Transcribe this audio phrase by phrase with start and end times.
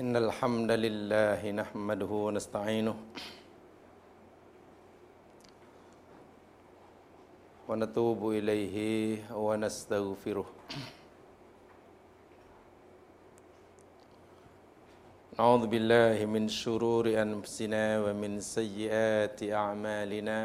[0.00, 2.96] إن الحمد لله نحمده ونستعينه
[7.68, 8.76] ونتوب إليه
[9.44, 10.48] ونستغفره.
[15.38, 20.40] نعوذ بالله من شرور أنفسنا ومن سيئات أعمالنا.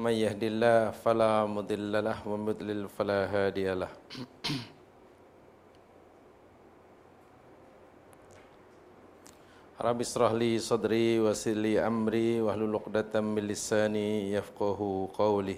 [0.00, 3.88] من يهد الله فلا مضل له ومن يضلل فلا هادي له
[9.80, 15.56] رب اشرح لي صدري ويسر لي امري واحلل عقدة من لساني يفقهوا قولي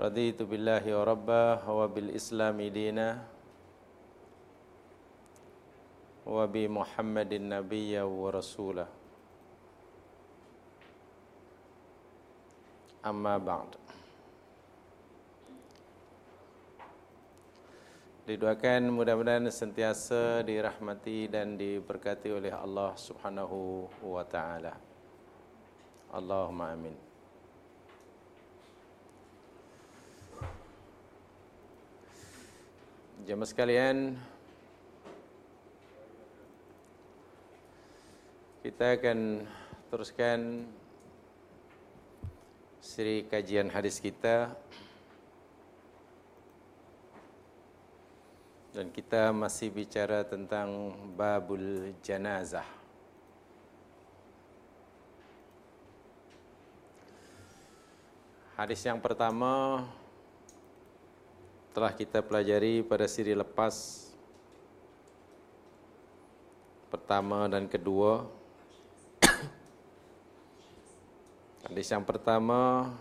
[0.00, 3.08] رضيت بالله ربا وبالاسلام دينا
[6.26, 8.86] وبمحمد نبيا ورسولا
[13.01, 13.81] amma ba'd
[18.21, 24.77] Didoakan mudah-mudahan sentiasa dirahmati dan diberkati oleh Allah Subhanahu wa taala.
[26.13, 26.93] Allahumma amin.
[33.25, 34.15] Jemaah sekalian,
[38.61, 39.49] kita akan
[39.89, 40.69] teruskan
[42.81, 44.57] siri kajian hadis kita
[48.73, 52.65] dan kita masih bicara tentang babul janazah.
[58.57, 59.85] Hadis yang pertama
[61.69, 64.09] telah kita pelajari pada siri lepas
[66.89, 68.40] pertama dan kedua.
[71.71, 72.91] Hadis yang pertama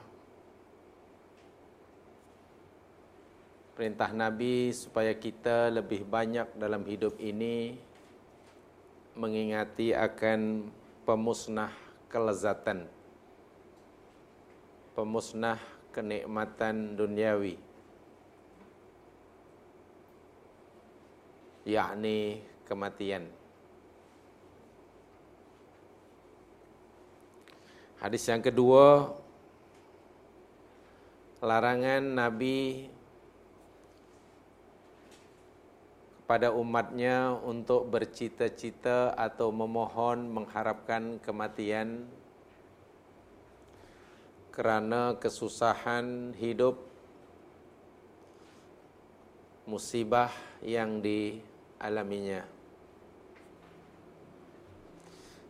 [3.75, 7.75] perintah Nabi supaya kita lebih banyak dalam hidup ini
[9.19, 10.71] mengingati akan
[11.03, 11.75] pemusnah
[12.07, 12.87] kelezatan
[14.95, 15.59] pemusnah
[15.91, 17.59] kenikmatan duniawi
[21.67, 23.40] yakni kematian
[28.01, 29.13] Hadis yang kedua
[31.45, 32.89] larangan Nabi
[36.25, 42.09] kepada umatnya untuk bercita-cita atau memohon mengharapkan kematian
[44.49, 46.81] kerana kesusahan hidup
[49.69, 50.33] musibah
[50.65, 52.49] yang dialaminya.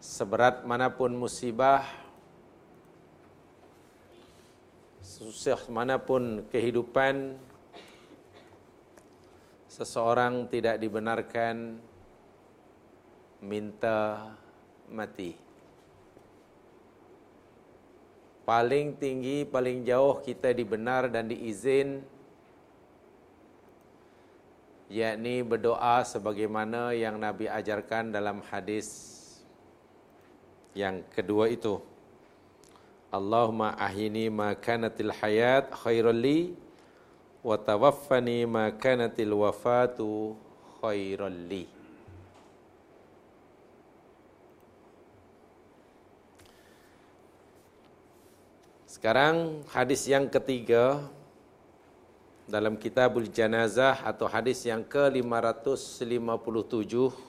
[0.03, 2.10] Seberat manapun musibah
[5.21, 7.37] susah manapun kehidupan
[9.69, 11.77] seseorang tidak dibenarkan
[13.45, 14.33] minta
[14.89, 15.37] mati.
[18.49, 22.01] Paling tinggi, paling jauh kita dibenar dan diizin
[24.89, 28.89] yakni berdoa sebagaimana yang Nabi ajarkan dalam hadis
[30.73, 31.90] yang kedua itu.
[33.11, 36.55] Allahumma ahini ma kanatil hayat khairal li
[37.43, 40.39] wa tawaffani ma kanatil wafatu
[40.79, 41.67] khairal li.
[48.87, 51.03] Sekarang hadis yang ketiga
[52.47, 57.27] dalam kitabul janazah atau hadis yang ke-557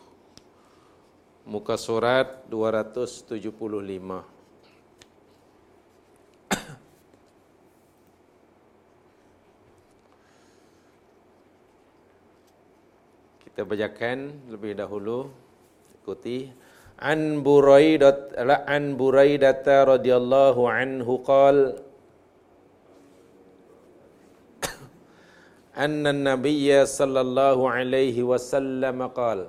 [1.45, 4.40] muka surat 275.
[13.50, 15.30] Kita bacakan lebih dahulu
[16.02, 16.50] ikuti
[17.00, 21.58] an buraidat la an buraidat radhiyallahu anhu qal
[25.76, 29.40] أن النبي صلى الله عليه وسلم قال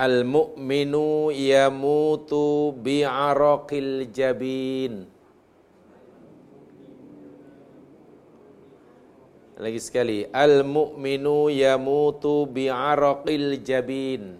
[0.00, 0.94] المؤمن
[1.36, 2.32] يموت
[2.86, 4.92] بعرق الجبين
[9.57, 14.37] Lagi sekali, al-mu'minu yamutu bi'araqil jabin.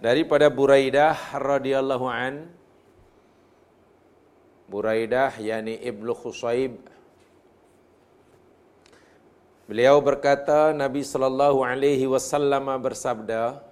[0.00, 2.48] Daripada Buraidah radhiyallahu an
[4.68, 6.76] Buraidah yakni Ibnu Khusaib
[9.64, 13.64] Beliau berkata Nabi sallallahu alaihi wasallam bersabda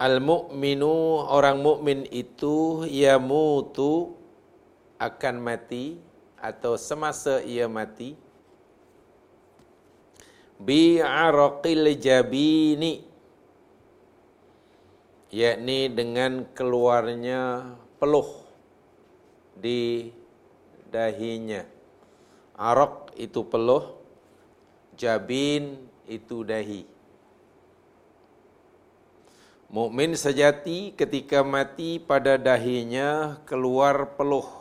[0.00, 4.16] Al-mu'minu orang mukmin itu yamutu
[4.96, 6.00] akan mati
[6.40, 8.16] atau semasa ia mati.
[10.56, 13.04] Bi araqil jabini
[15.28, 18.40] yakni dengan keluarnya peluh
[19.52, 20.08] di
[20.88, 21.60] dahinya.
[22.56, 24.00] Araq itu peluh
[24.96, 25.76] jabin
[26.08, 26.89] itu dahi
[29.70, 34.60] Mukmin sejati ketika mati pada dahinya keluar peluh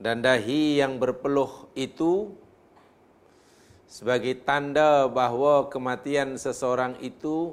[0.00, 2.32] dan dahi yang berpeluh itu
[3.84, 7.52] sebagai tanda bahawa kematian seseorang itu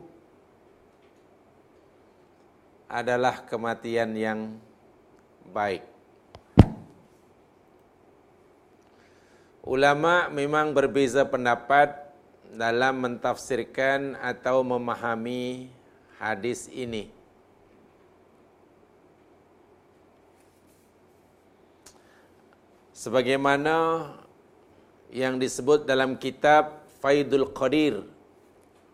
[2.88, 4.56] adalah kematian yang
[5.52, 5.84] baik.
[9.68, 12.09] Ulama memang berbeza pendapat
[12.54, 15.70] dalam mentafsirkan atau memahami
[16.18, 17.10] hadis ini.
[22.94, 24.10] Sebagaimana
[25.08, 28.04] yang disebut dalam kitab Faidul Qadir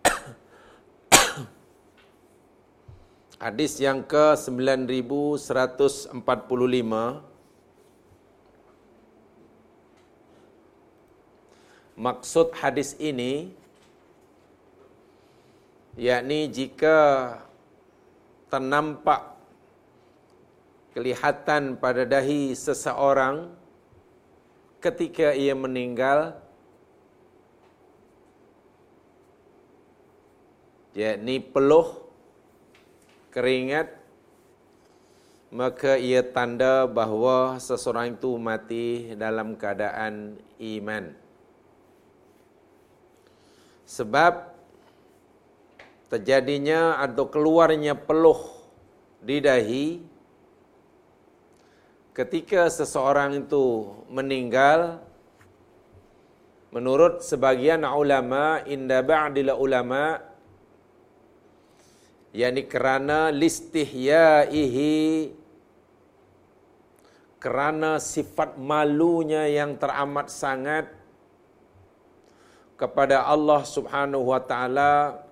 [3.42, 5.42] Hadis yang ke 9145
[11.96, 13.56] Maksud hadis ini
[15.96, 17.40] yakni jika
[18.52, 19.32] ternampak
[20.92, 23.48] kelihatan pada dahi seseorang
[24.84, 26.36] ketika ia meninggal
[30.92, 32.12] yakni peluh
[33.32, 33.92] keringat
[35.52, 41.25] maka ia tanda bahawa seseorang itu mati dalam keadaan iman
[43.86, 44.56] sebab
[46.10, 48.50] terjadinya atau keluarnya peluh
[49.22, 49.88] di dahi
[52.14, 55.02] ketika seseorang itu meninggal
[56.72, 60.22] menurut sebagian ulama inda ba'dil ulama
[62.36, 65.36] yakni kerana listihyaihi
[67.44, 70.95] kerana sifat malunya yang teramat sangat
[72.76, 75.24] kepada Allah Subhanahu wa taala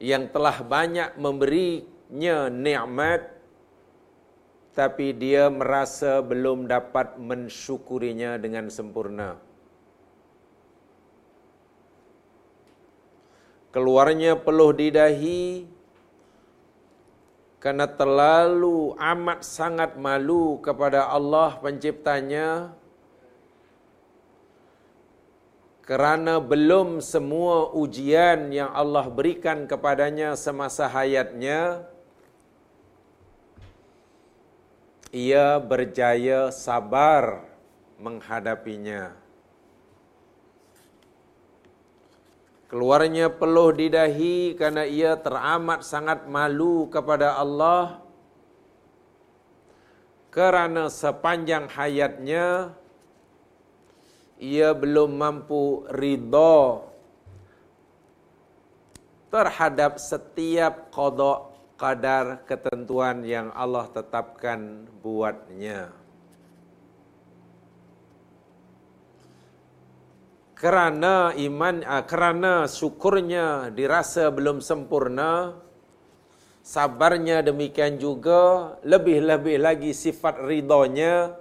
[0.00, 3.38] yang telah banyak memberinya nikmat
[4.78, 9.34] tapi dia merasa belum dapat mensyukurinya dengan sempurna.
[13.74, 15.66] Keluarnya peluh di dahi
[17.58, 22.77] karena terlalu amat sangat malu kepada Allah penciptanya
[25.88, 31.88] kerana belum semua ujian yang Allah berikan kepadanya semasa hayatnya
[35.08, 37.40] ia berjaya sabar
[37.96, 39.16] menghadapinya.
[42.68, 48.04] Keluarnya peluh di dahi karena ia teramat sangat malu kepada Allah
[50.28, 52.76] kerana sepanjang hayatnya
[54.38, 56.86] ia belum mampu ridha
[59.28, 65.94] terhadap setiap kodok kadar ketentuan yang Allah tetapkan buatnya.
[70.58, 75.54] Kerana iman, ah, kerana syukurnya dirasa belum sempurna,
[76.66, 81.38] sabarnya demikian juga, lebih-lebih lagi sifat ridhonya,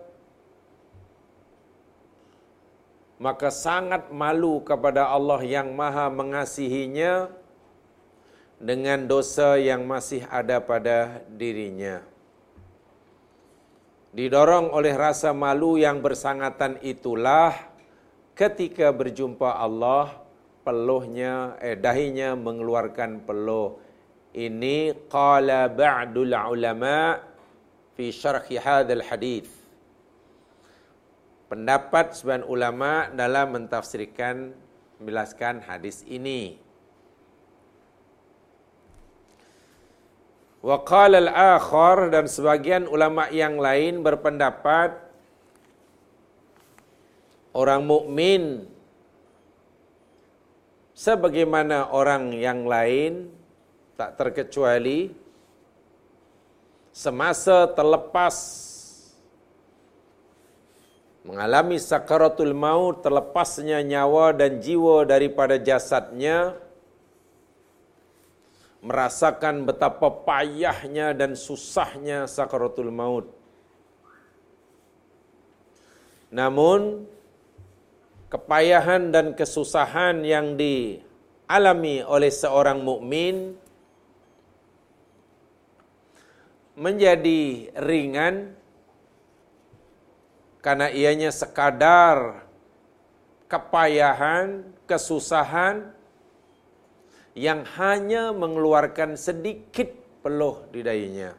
[3.17, 7.29] maka sangat malu kepada Allah yang maha mengasihinya,
[8.57, 12.01] dengan dosa yang masih ada pada dirinya.
[14.17, 17.53] Didorong oleh rasa malu yang bersangatan itulah
[18.33, 20.25] ketika berjumpa Allah
[20.65, 23.77] peluhnya eh dahinya mengeluarkan peluh.
[24.33, 27.21] Ini qala ba'dul ulama
[27.93, 29.56] fi syarh hadzal hadis.
[31.47, 34.51] Pendapat sebagian ulama dalam mentafsirkan
[34.99, 36.59] menjelaskan hadis ini.
[40.59, 44.99] Wa qala al-akhar dan sebagian ulama yang lain berpendapat
[47.55, 48.67] orang mukmin
[50.91, 53.31] sebagaimana orang yang lain
[53.95, 55.15] tak terkecuali
[56.91, 58.35] semasa terlepas
[61.27, 66.55] mengalami sakaratul maut terlepasnya nyawa dan jiwa daripada jasadnya
[68.79, 73.27] merasakan betapa payahnya dan susahnya sakaratul maut.
[76.31, 77.03] Namun
[78.31, 83.55] kepayahan dan kesusahan yang dialami oleh seorang mukmin
[86.79, 88.56] menjadi ringan
[90.67, 92.43] karena ianya sekadar
[93.47, 95.95] kepayahan, kesusahan
[97.31, 99.87] yang hanya mengeluarkan sedikit
[100.19, 101.31] peluh di dahinya.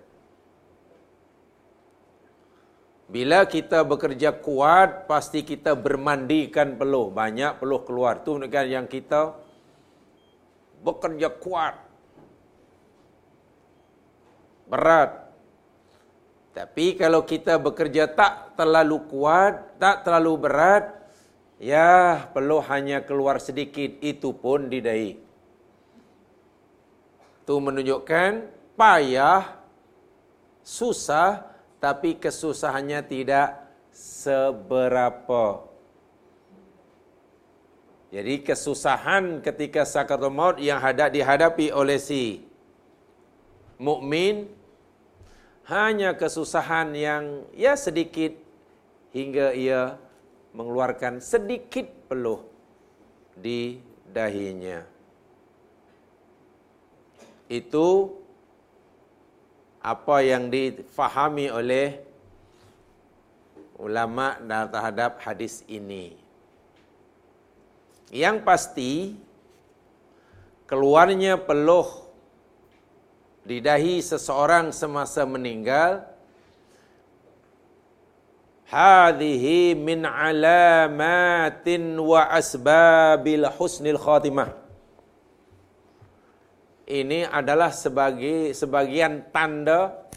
[3.04, 7.12] Bila kita bekerja kuat, pasti kita bermandikan peluh.
[7.12, 8.24] Banyak peluh keluar.
[8.24, 9.36] Itu menunjukkan yang kita
[10.80, 11.76] bekerja kuat.
[14.72, 15.27] Berat.
[16.58, 20.90] Tapi kalau kita bekerja tak terlalu kuat, tak terlalu berat,
[21.62, 23.94] ya peluh hanya keluar sedikit.
[24.02, 25.14] Itu pun di dahi.
[27.46, 29.54] Itu menunjukkan payah,
[30.66, 31.46] susah,
[31.78, 33.54] tapi kesusahannya tidak
[33.94, 35.62] seberapa.
[38.10, 42.42] Jadi kesusahan ketika sakaratul maut yang hadap dihadapi oleh si
[43.78, 44.57] mukmin
[45.68, 48.32] hanya kesusahan yang ya sedikit
[49.12, 50.00] hingga ia
[50.56, 52.40] mengeluarkan sedikit peluh
[53.36, 53.76] di
[54.08, 54.80] dahinya.
[57.52, 58.16] Itu
[59.84, 62.00] apa yang difahami oleh
[63.76, 64.40] ulama
[64.72, 66.16] terhadap hadis ini.
[68.08, 68.92] Yang pasti
[70.64, 72.07] keluarnya peluh
[73.48, 76.04] di dahi seseorang semasa meninggal
[78.68, 84.52] hadhihi min alamatin wa asbabil husnil khatimah
[86.88, 90.08] ini adalah sebagai sebagian tanda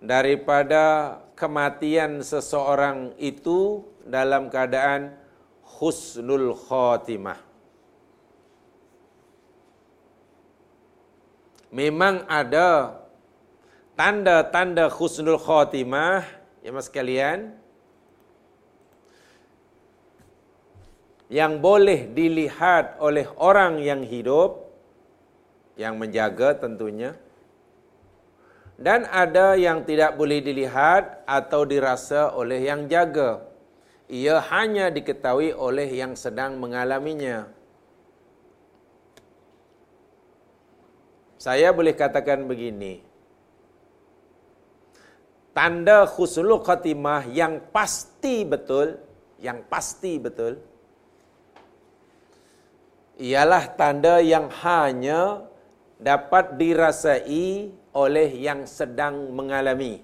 [0.00, 5.12] daripada kematian seseorang itu dalam keadaan
[5.78, 7.51] husnul khatimah.
[11.72, 13.00] Memang ada
[13.96, 16.20] tanda-tanda husnul khatimah.
[16.60, 17.56] Ya mas sekalian.
[21.32, 24.68] Yang boleh dilihat oleh orang yang hidup
[25.80, 27.16] yang menjaga tentunya.
[28.76, 33.48] Dan ada yang tidak boleh dilihat atau dirasa oleh yang jaga.
[34.12, 37.48] Ia hanya diketahui oleh yang sedang mengalaminya
[41.42, 43.02] saya boleh katakan begini
[45.56, 49.02] tanda khusnul khatimah yang pasti betul
[49.42, 50.62] yang pasti betul
[53.18, 55.46] ialah tanda yang hanya
[56.02, 60.02] dapat dirasai oleh yang sedang mengalami.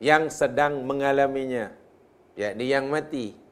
[0.00, 1.72] Yang sedang mengalaminya,
[2.36, 3.45] yakni yang mati.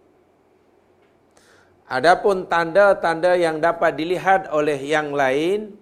[1.84, 5.76] Adapun tanda-tanda yang dapat dilihat oleh yang lain,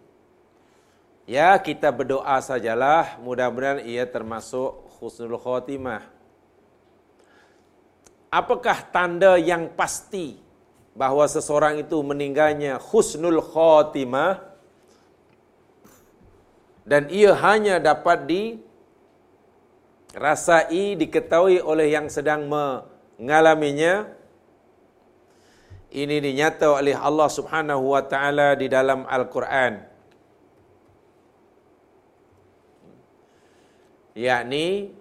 [1.30, 6.02] ya kita berdoa sajalah, mudah-mudahan ia termasuk khusnul khotimah.
[8.32, 10.42] Apakah tanda yang pasti
[10.92, 14.44] bahawa seseorang itu meninggalnya husnul khatimah
[16.84, 18.28] dan ia hanya dapat
[20.12, 24.08] dirasai diketahui oleh yang sedang mengalaminya
[25.92, 29.84] ini dinyata oleh Allah Subhanahu wa taala di dalam Al-Quran
[34.16, 34.96] yakni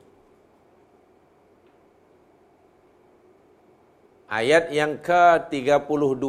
[4.31, 6.23] Ayat yang ke-32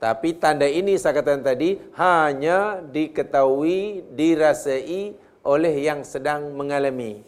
[0.00, 5.12] Tapi tanda ini saya katakan tadi hanya diketahui, dirasai
[5.44, 7.20] oleh yang sedang mengalami.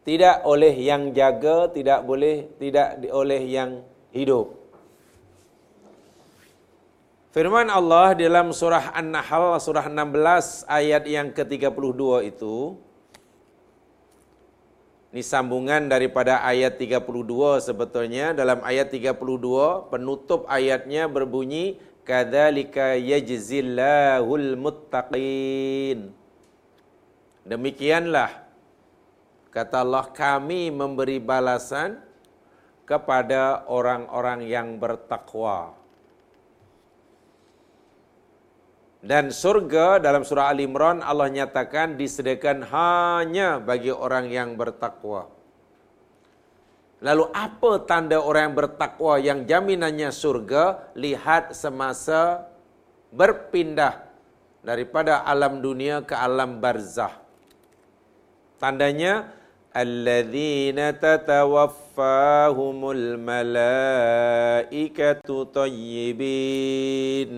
[0.00, 3.84] Tidak oleh yang jaga, tidak boleh tidak oleh yang
[4.16, 4.56] hidup.
[7.30, 12.74] Firman Allah dalam surah An-Nahl surah 16 ayat yang ke-32 itu
[15.10, 18.30] Ini sambungan daripada ayat 32 sebetulnya.
[18.30, 26.14] Dalam ayat 32, penutup ayatnya berbunyi, Kadhalika yajzillahul muttaqin.
[27.42, 28.49] Demikianlah,
[29.50, 31.98] kata Allah, kami memberi balasan
[32.88, 35.78] kepada orang-orang yang bertakwa.
[39.00, 45.32] Dan surga dalam surah Al Imran Allah nyatakan disediakan hanya bagi orang yang bertakwa.
[47.00, 50.92] Lalu apa tanda orang yang bertakwa yang jaminannya surga?
[50.92, 52.44] Lihat semasa
[53.08, 54.04] berpindah
[54.60, 57.16] daripada alam dunia ke alam barzah.
[58.60, 59.32] Tandanya
[59.76, 64.14] الذين تتوفاهم الملائكة
[65.44, 67.30] طيبين.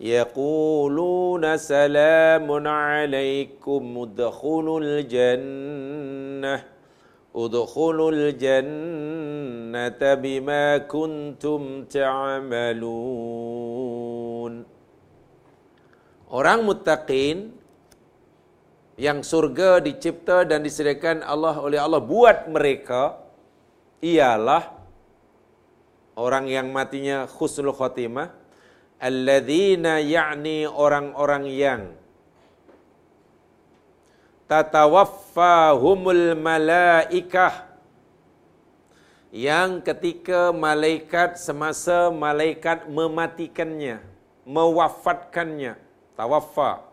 [0.00, 6.64] يقولون سلام عليكم ادخلوا الجنة
[7.36, 12.80] ادخلوا الجنة بما كنتم تعملون.
[16.30, 17.50] Orang muttaqin
[19.00, 23.16] yang surga dicipta dan disediakan Allah oleh Allah buat mereka
[24.04, 24.76] ialah
[26.20, 28.28] orang yang matinya khusnul khatimah
[29.00, 31.82] alladzina ya'ni orang-orang yang
[34.52, 37.72] tatawaffahumul malaikah
[39.32, 44.04] yang ketika malaikat semasa malaikat mematikannya
[44.44, 45.80] mewafatkannya
[46.20, 46.89] tawaffa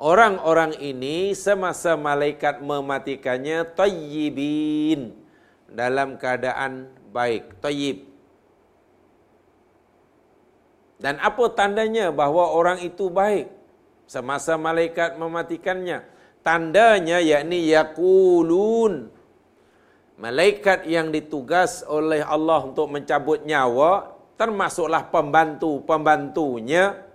[0.00, 5.12] Orang-orang ini semasa malaikat mematikannya tayyibin
[5.68, 8.08] dalam keadaan baik, tayyib.
[10.96, 13.52] Dan apa tandanya bahawa orang itu baik
[14.08, 16.08] semasa malaikat mematikannya?
[16.40, 19.12] Tandanya yakni yaqulun
[20.16, 27.09] malaikat yang ditugas oleh Allah untuk mencabut nyawa termasuklah pembantu-pembantunya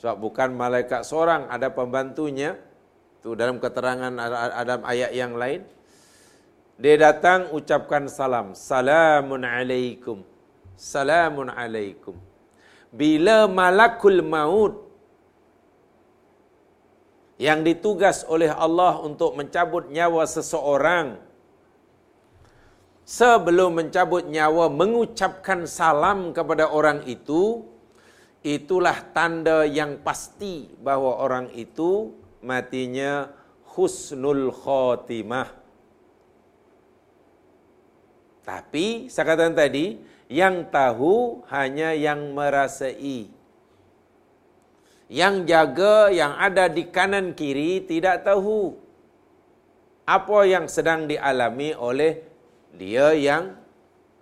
[0.00, 2.56] sebab bukan malaikat seorang, ada pembantunya.
[3.20, 5.60] Itu dalam keterangan ada ayat yang lain.
[6.80, 8.56] Dia datang ucapkan salam.
[8.56, 10.24] Salamun alaikum.
[10.80, 12.16] Salamun alaikum.
[12.88, 14.88] Bila malakul maut
[17.36, 21.20] yang ditugas oleh Allah untuk mencabut nyawa seseorang
[23.04, 27.68] sebelum mencabut nyawa mengucapkan salam kepada orang itu
[28.40, 33.28] itulah tanda yang pasti bahawa orang itu matinya
[33.76, 35.48] husnul khotimah.
[38.40, 40.00] Tapi saya katakan tadi,
[40.30, 43.30] yang tahu hanya yang merasai.
[45.10, 48.78] Yang jaga yang ada di kanan kiri tidak tahu
[50.06, 52.22] apa yang sedang dialami oleh
[52.74, 53.58] dia yang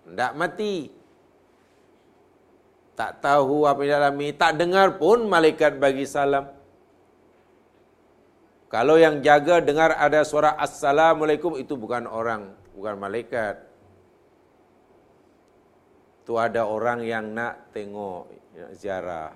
[0.09, 0.98] tidak mati
[2.99, 6.51] tak tahu apa yang alami, tak dengar pun malaikat bagi salam.
[8.67, 13.63] Kalau yang jaga dengar ada suara Assalamualaikum, itu bukan orang, bukan malaikat.
[16.27, 19.31] Itu ada orang yang nak tengok, nak ziarah.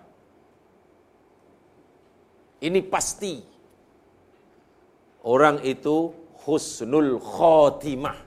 [2.66, 3.46] Ini pasti.
[5.22, 6.10] Orang itu
[6.42, 8.18] husnul khotimah.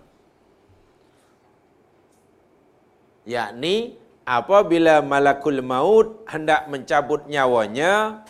[3.28, 8.25] Yakni, apabila malakul maut hendak mencabut nyawanya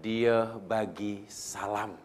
[0.00, 1.96] dia bagi salam.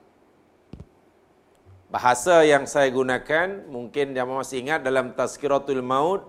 [1.90, 6.22] Bahasa yang saya gunakan mungkin jemaah masih ingat dalam tazkiratul maut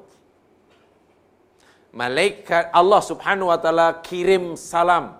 [1.92, 5.18] malaikat Allah Subhanahu wa taala kirim salam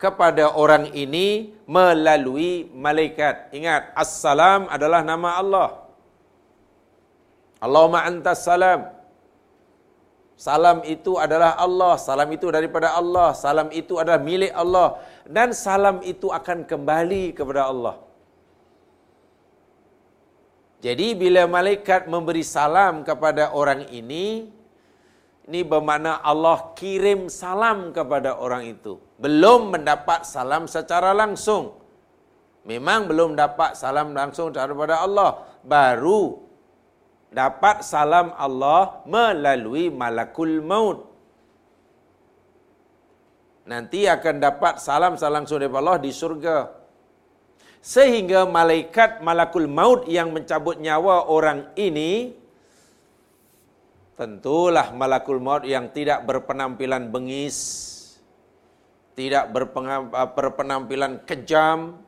[0.00, 3.54] kepada orang ini melalui malaikat.
[3.54, 5.83] Ingat assalam adalah nama Allah
[7.64, 8.80] Allahumma antas salam.
[10.46, 14.88] Salam itu adalah Allah, salam itu daripada Allah, salam itu adalah milik Allah
[15.36, 17.94] dan salam itu akan kembali kepada Allah.
[20.84, 24.52] Jadi bila malaikat memberi salam kepada orang ini,
[25.48, 29.00] ini bermakna Allah kirim salam kepada orang itu.
[29.16, 31.80] Belum mendapat salam secara langsung.
[32.68, 35.30] Memang belum dapat salam langsung daripada Allah.
[35.64, 36.43] Baru
[37.34, 41.10] dapat salam Allah melalui malakul maut.
[43.66, 46.68] Nanti akan dapat salam-salam langsung daripada Allah di surga.
[47.84, 52.32] Sehingga malaikat malakul maut yang mencabut nyawa orang ini,
[54.16, 57.90] tentulah malakul maut yang tidak berpenampilan bengis.
[59.14, 59.54] tidak
[60.34, 62.02] berpenampilan kejam,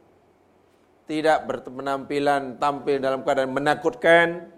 [1.07, 4.51] tidak berpenampilan tampil dalam keadaan menakutkan,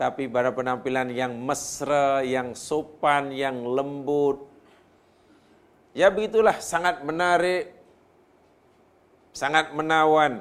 [0.00, 4.48] tapi pada penampilan yang mesra, yang sopan, yang lembut.
[5.92, 7.76] Ya begitulah sangat menarik,
[9.36, 10.40] sangat menawan.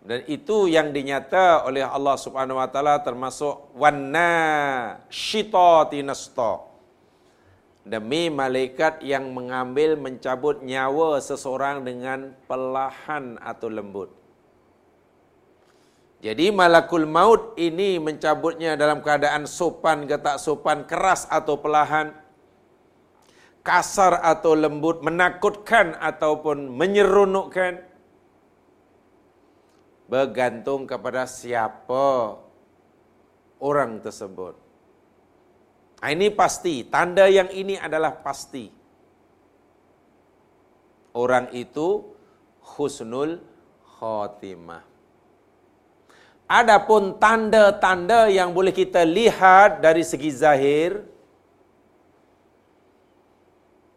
[0.00, 4.32] Dan itu yang dinyata oleh Allah Subhanahu wa taala termasuk wanna
[5.12, 6.64] syitati nasta
[7.84, 14.19] demi malaikat yang mengambil mencabut nyawa seseorang dengan perlahan atau lembut.
[16.20, 22.12] Jadi malakul maut ini mencabutnya dalam keadaan sopan ke tak sopan, keras atau perlahan,
[23.64, 27.88] kasar atau lembut, menakutkan ataupun menyerunukkan.
[30.12, 32.36] Bergantung kepada siapa
[33.56, 34.58] orang tersebut.
[36.04, 38.68] Ah, ini pasti, tanda yang ini adalah pasti.
[41.16, 42.12] Orang itu
[42.76, 43.40] husnul
[43.96, 44.89] khotimah.
[46.50, 50.98] Adapun tanda-tanda yang boleh kita lihat dari segi zahir,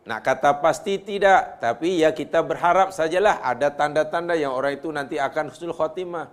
[0.05, 5.17] nak kata pasti tidak, tapi ya kita berharap sajalah ada tanda-tanda yang orang itu nanti
[5.17, 6.29] akan husnul khotimah.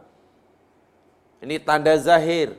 [1.40, 2.52] Ini tanda zahir.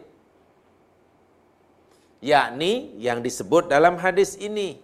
[2.17, 4.81] Yakni yang disebut dalam hadis ini.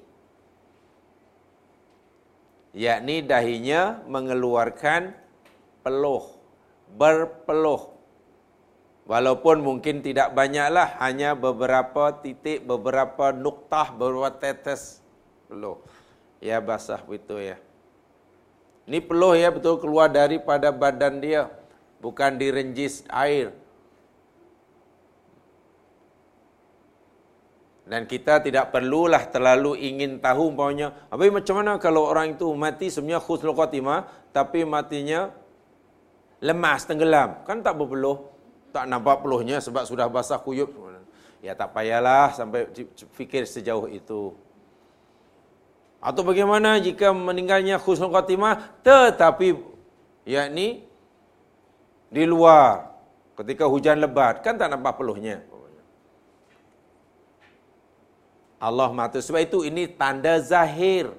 [2.78, 5.18] Yakni dahinya mengeluarkan
[5.82, 6.38] peluh
[6.94, 7.97] berpeluh
[9.08, 15.00] walaupun mungkin tidak banyaklah hanya beberapa titik beberapa nuktah beberapa tetes.
[15.48, 15.80] Peluh.
[16.44, 17.58] Ya basah begitu ya.
[18.86, 21.50] Ini peluh ya betul keluar daripada badan dia.
[21.98, 23.56] Bukan direnjis air.
[27.88, 32.92] Dan kita tidak perlulah terlalu ingin tahu umpamanya, apa macam mana kalau orang itu mati
[32.92, 35.32] sebenarnya khusnul khatimah tapi matinya
[36.44, 37.48] lemas tenggelam.
[37.48, 38.37] Kan tak berpeluh.
[38.78, 40.70] Tak nampak peluhnya sebab sudah basah kuyup.
[41.42, 42.70] Ya tak payahlah sampai
[43.18, 44.38] fikir sejauh itu.
[45.98, 49.58] Atau bagaimana jika meninggalnya khusnul khatimah tetapi
[50.30, 50.86] yakni
[52.14, 52.94] di luar
[53.34, 55.42] ketika hujan lebat kan tak nampak peluhnya.
[58.62, 59.26] Allah mati.
[59.26, 61.18] Sebab itu ini tanda zahir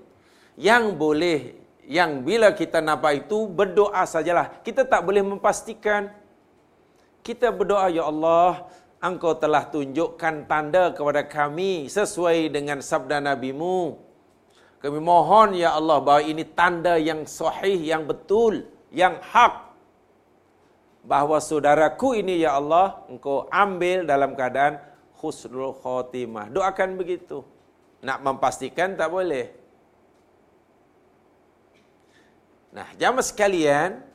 [0.54, 1.58] yang boleh
[1.90, 4.62] yang bila kita nampak itu berdoa sajalah.
[4.62, 6.14] Kita tak boleh memastikan.
[7.28, 8.64] Kita berdoa ya Allah,
[9.04, 14.00] Engkau telah tunjukkan tanda kepada kami sesuai dengan sabda Nabi-Mu.
[14.80, 19.76] Kami mohon ya Allah bahawa ini tanda yang sahih, yang betul, yang hak.
[21.04, 24.80] Bahawa saudaraku ini ya Allah, Engkau ambil dalam keadaan
[25.20, 26.48] husnul khotimah.
[26.48, 27.44] Doakan begitu.
[28.00, 29.52] Nak memastikan tak boleh.
[32.72, 34.07] Nah, jamaah sekalian,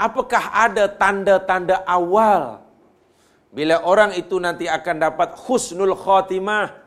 [0.00, 2.64] apakah ada tanda-tanda awal
[3.52, 6.84] bila orang itu nanti akan dapat husnul khotimah?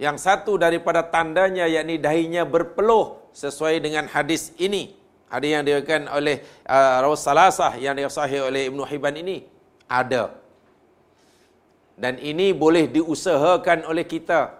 [0.00, 4.98] Yang satu daripada tandanya yakni dahinya berpeluh sesuai dengan hadis ini.
[5.30, 9.46] Hadis yang diriwayatkan oleh uh, Rawus Salasah yang disahih oleh Ibnu Hibban ini
[9.86, 10.42] ada
[12.02, 14.58] dan ini boleh diusahakan oleh kita.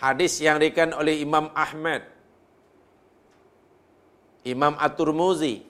[0.00, 2.04] Hadis yang diberikan oleh Imam Ahmad,
[4.44, 5.64] Imam At-Turmuzi,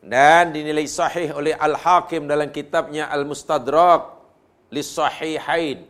[0.00, 4.16] dan dinilai sahih oleh Al-Hakim dalam kitabnya Al-Mustadrak
[4.72, 5.84] Lis-Sahihain.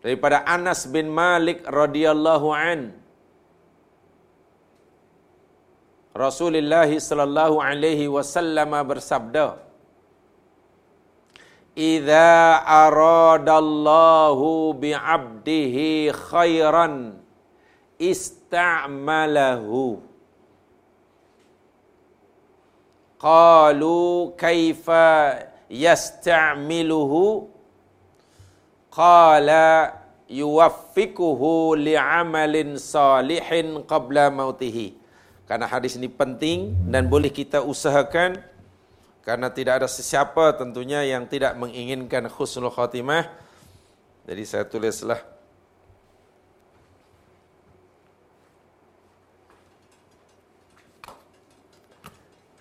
[0.00, 2.96] Daripada Anas bin Malik radhiyallahu anhu
[6.16, 9.60] Rasulullah sallallahu alaihi wasallam bersabda
[11.76, 17.19] Idza aradallahu bi'abdihi khairan
[18.00, 20.00] ista'malahu.
[23.20, 25.36] Qalu kaifa
[25.68, 27.52] yasta'miluhu?
[28.88, 34.96] Qala yuwaffiquhu li'amalin salihin qabla mautihi.
[35.44, 38.40] Karena hadis ini penting dan boleh kita usahakan
[39.20, 43.28] karena tidak ada sesiapa tentunya yang tidak menginginkan khusnul khatimah.
[44.24, 45.20] Jadi saya tulislah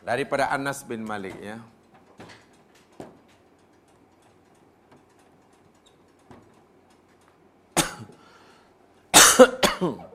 [0.09, 1.61] daripada Anas bin Malik ya.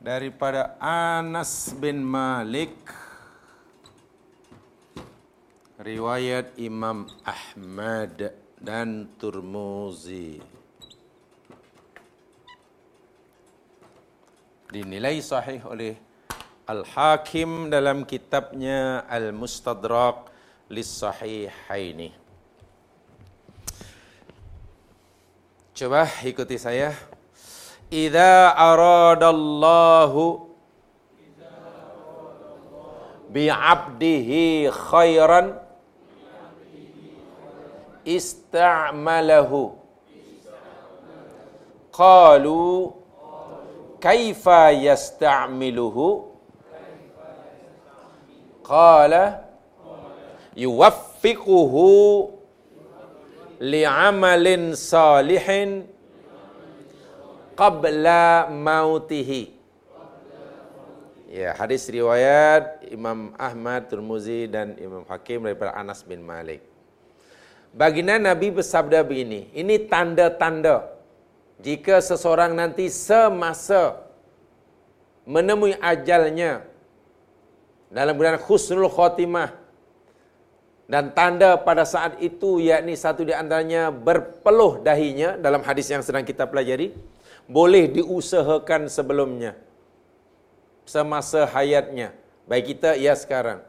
[0.00, 2.72] daripada Anas bin Malik.
[5.80, 10.40] Riwayat Imam Ahmad dan Turmuzi.
[14.68, 15.96] Dinilai sahih oleh
[16.68, 20.28] Al-Hakim dalam kitabnya Al-Mustadrak
[20.68, 22.12] Lis-Sahihaini.
[25.72, 26.92] Coba ikuti saya.
[27.90, 30.46] Idza aradallahu
[33.34, 35.58] bi'abdihi khairan
[38.06, 39.74] ista'malahu.
[41.90, 42.94] Qalu
[43.98, 46.30] kaifa yasta'miluhu?
[48.62, 49.50] Qala
[50.54, 52.30] yuwaffiquhu
[53.58, 55.90] li'amalin salihin
[57.60, 59.52] qabla mautihi.
[61.28, 66.64] Ya, hadis riwayat Imam Ahmad, Turmuzi dan Imam Hakim daripada Anas bin Malik.
[67.70, 70.90] Baginda Nabi bersabda begini, ini tanda-tanda
[71.60, 74.08] jika seseorang nanti semasa
[75.22, 76.66] menemui ajalnya
[77.92, 79.54] dalam bulan khusnul khotimah
[80.90, 86.26] dan tanda pada saat itu yakni satu di antaranya berpeluh dahinya dalam hadis yang sedang
[86.26, 86.90] kita pelajari
[87.50, 89.58] boleh diusahakan sebelumnya
[90.86, 92.14] semasa hayatnya.
[92.46, 93.62] Baik kita ya sekarang.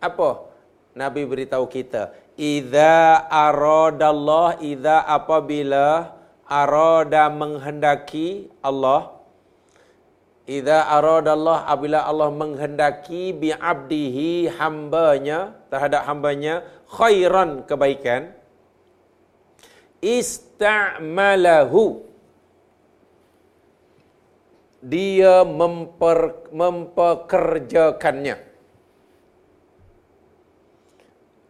[0.00, 0.48] Apa?
[0.96, 6.18] Nabi beritahu kita idza aradallah idza apabila
[6.50, 9.20] arada menghendaki Allah
[10.50, 18.34] Iza aradallah apabila Allah menghendaki bi abdihi hambanya terhadap hambanya khairan kebaikan
[20.02, 22.09] ista'malahu
[24.80, 28.36] dia memper, mempekerjakannya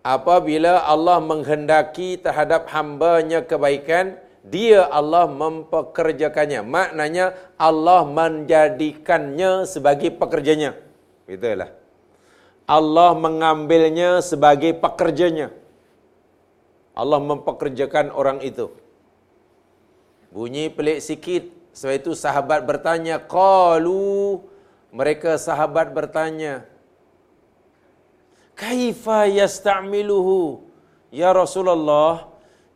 [0.02, 6.64] apabila Allah menghendaki terhadap hambanya kebaikan dia Allah mempekerjakannya.
[6.64, 10.72] Maknanya Allah menjadikannya sebagai pekerjanya.
[11.28, 11.76] Itulah.
[12.64, 15.52] Allah mengambilnya sebagai pekerjanya.
[16.96, 18.72] Allah mempekerjakan orang itu.
[20.32, 21.59] Bunyi pelik sikit.
[21.70, 24.42] Sebab itu sahabat bertanya, qalu
[24.90, 26.66] mereka sahabat bertanya,
[28.58, 30.66] kaifa yasta'miluhu
[31.14, 32.26] ya Rasulullah?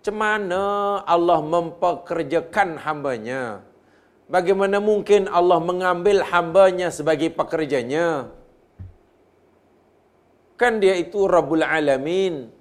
[0.04, 0.64] Macam mana
[1.09, 3.64] Allah mempekerjakan hambanya?
[4.28, 8.28] Bagaimana mungkin Allah mengambil hambanya sebagai pekerjanya?
[10.61, 12.52] Kan dia itu Rabbul Alamin.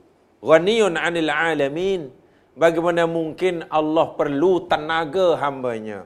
[0.43, 2.11] Ghaniyun anil alamin.
[2.53, 6.03] Bagaimana mungkin Allah perlu tenaga hambanya?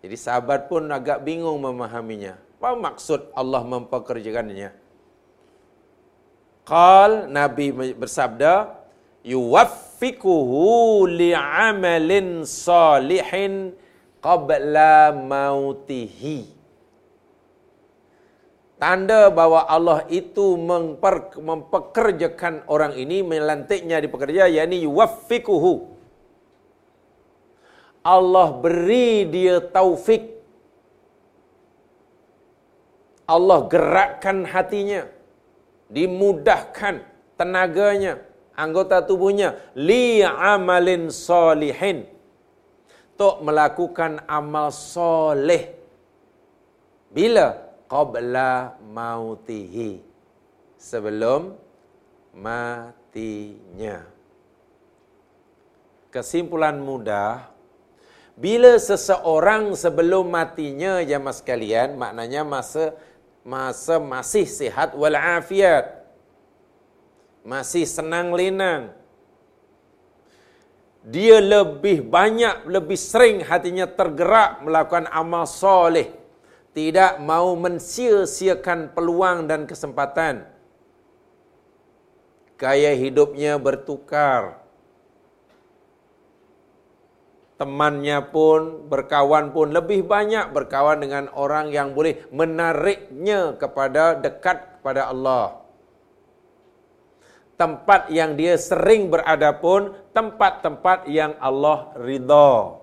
[0.00, 2.40] Jadi sahabat pun agak bingung memahaminya.
[2.60, 4.72] Apa maksud Allah mempekerjakannya?
[6.64, 8.80] Qal Nabi bersabda,
[9.24, 13.76] yuwaffiquhu li'amalin salihin
[14.24, 16.48] qabla mautihi.
[18.80, 25.99] Tanda bahawa Allah itu memper, mempekerjakan orang ini, melantiknya di pekerja, yakni yuwaffiquhu.
[28.00, 30.40] Allah beri dia taufik.
[33.28, 35.06] Allah gerakkan hatinya.
[35.90, 37.04] Dimudahkan
[37.36, 38.24] tenaganya
[38.56, 39.60] anggota tubuhnya.
[39.76, 42.08] Li amalin solihin.
[43.20, 45.76] Untuk melakukan amal soleh.
[47.12, 47.68] Bila?
[47.84, 50.00] Qabla mautihi.
[50.80, 51.52] Sebelum
[52.32, 54.08] matinya.
[56.08, 57.49] Kesimpulan mudah
[58.40, 62.96] bila seseorang sebelum matinya jemaah sekalian maknanya masa
[63.44, 66.00] masa masih sihat wal afiat
[67.44, 68.92] masih senang lenang.
[71.00, 76.12] Dia lebih banyak, lebih sering hatinya tergerak melakukan amal soleh.
[76.76, 80.44] Tidak mau mensia-siakan peluang dan kesempatan.
[82.60, 84.59] Gaya hidupnya bertukar.
[87.60, 95.12] Temannya pun, berkawan pun lebih banyak berkawan dengan orang yang boleh menariknya kepada dekat kepada
[95.12, 95.60] Allah
[97.60, 102.80] tempat yang dia sering berada pun tempat-tempat yang Allah ridha.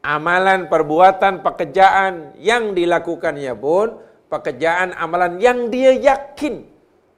[0.00, 4.00] Amalan perbuatan pekerjaan yang dilakukannya pun
[4.32, 6.64] pekerjaan amalan yang dia yakin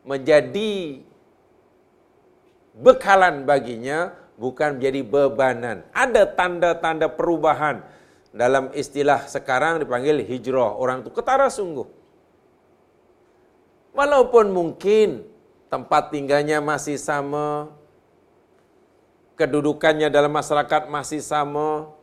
[0.03, 1.01] menjadi
[2.75, 5.87] bekalan baginya bukan menjadi bebanan.
[5.95, 7.87] Ada tanda-tanda perubahan
[8.35, 10.75] dalam istilah sekarang dipanggil hijrah.
[10.75, 11.87] Orang itu ketara sungguh.
[13.95, 15.23] Walaupun mungkin
[15.71, 17.71] tempat tinggalnya masih sama,
[19.39, 21.95] kedudukannya dalam masyarakat masih sama,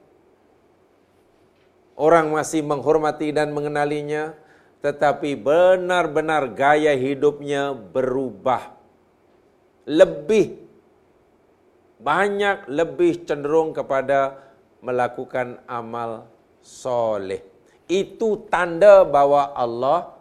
[1.99, 4.31] orang masih menghormati dan mengenalinya,
[4.79, 8.71] tetapi benar-benar gaya hidupnya berubah.
[9.83, 10.60] Lebih
[12.01, 14.41] banyak lebih cenderung kepada
[14.81, 16.25] melakukan amal
[16.61, 17.45] soleh.
[17.85, 20.17] Itu tanda bahwa Allah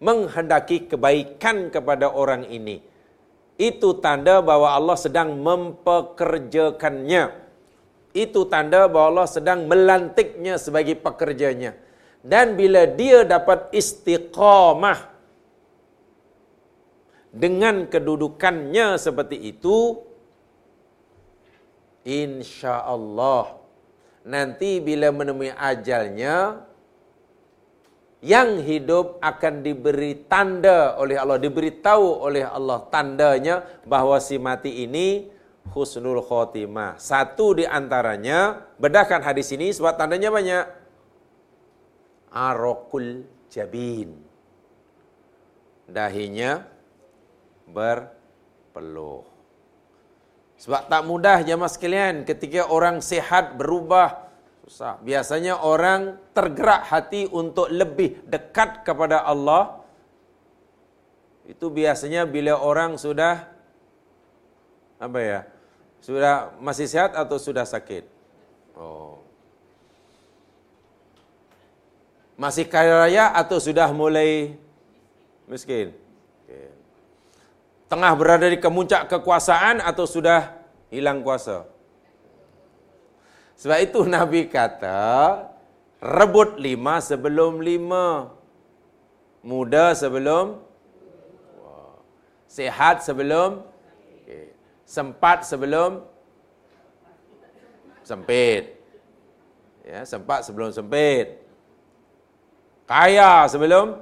[0.00, 2.80] menghendaki kebaikan kepada orang ini.
[3.60, 7.24] Itu tanda bahwa Allah sedang mempekerjakannya.
[8.16, 11.76] Itu tanda bahwa Allah sedang melantiknya sebagai pekerjanya.
[12.22, 15.10] Dan bila dia dapat istiqamah
[17.32, 19.98] dengan kedudukannya seperti itu,
[22.02, 23.62] insya Allah
[24.22, 26.66] nanti bila menemui ajalnya,
[28.22, 35.26] yang hidup akan diberi tanda oleh Allah, diberitahu oleh Allah tandanya bahawa si mati ini
[35.74, 37.02] husnul khotimah.
[37.02, 40.64] Satu di antaranya, bedahkan hadis ini sebab tandanya banyak.
[42.30, 44.14] Arokul jabin.
[45.90, 46.62] Dahinya
[47.66, 49.31] berpeluh.
[50.62, 54.94] Sebab tak mudah jemaah sekalian ketika orang sehat berubah Susah.
[55.02, 59.82] Biasanya orang tergerak hati untuk lebih dekat kepada Allah.
[61.50, 63.50] Itu biasanya bila orang sudah
[65.02, 65.40] apa ya?
[65.98, 68.06] Sudah masih sehat atau sudah sakit?
[68.78, 69.18] Oh.
[72.38, 74.54] Masih kaya raya atau sudah mulai
[75.50, 75.90] miskin?
[77.92, 81.68] Tengah berada di kemuncak kekuasaan atau sudah hilang kuasa?
[83.60, 85.44] Sebab itu Nabi kata,
[86.00, 88.32] rebut lima sebelum lima.
[89.44, 90.64] Muda sebelum,
[92.48, 93.60] sehat sebelum,
[94.88, 96.00] sempat sebelum,
[98.00, 98.72] sempit.
[99.84, 101.44] Ya, sempat sebelum sempit.
[102.88, 104.00] Kaya sebelum,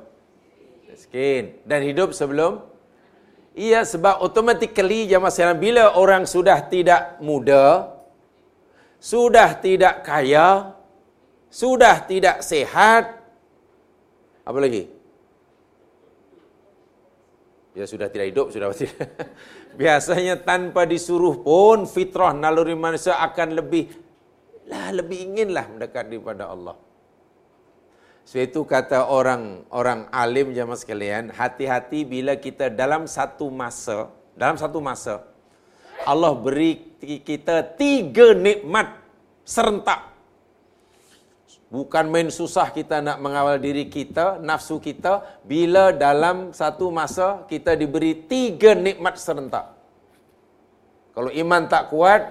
[0.87, 1.59] miskin.
[1.67, 2.70] Dan hidup sebelum,
[3.51, 7.91] Iya sebab automatically jamaah sekarang bila orang sudah tidak muda,
[9.03, 10.79] sudah tidak kaya,
[11.51, 13.19] sudah tidak sehat,
[14.47, 14.87] apa lagi?
[17.75, 18.95] Ya sudah tidak hidup, sudah tidak.
[19.81, 23.91] Biasanya tanpa disuruh pun fitrah naluri manusia akan lebih
[24.71, 26.79] lah lebih inginlah mendekat kepada Allah.
[28.29, 34.55] Sebab itu kata orang orang alim jamaah sekalian, hati-hati bila kita dalam satu masa, dalam
[34.55, 35.27] satu masa
[36.07, 38.97] Allah beri kita tiga nikmat
[39.45, 40.09] serentak.
[41.71, 47.79] Bukan main susah kita nak mengawal diri kita, nafsu kita, bila dalam satu masa kita
[47.79, 49.71] diberi tiga nikmat serentak.
[51.15, 52.27] Kalau iman tak kuat,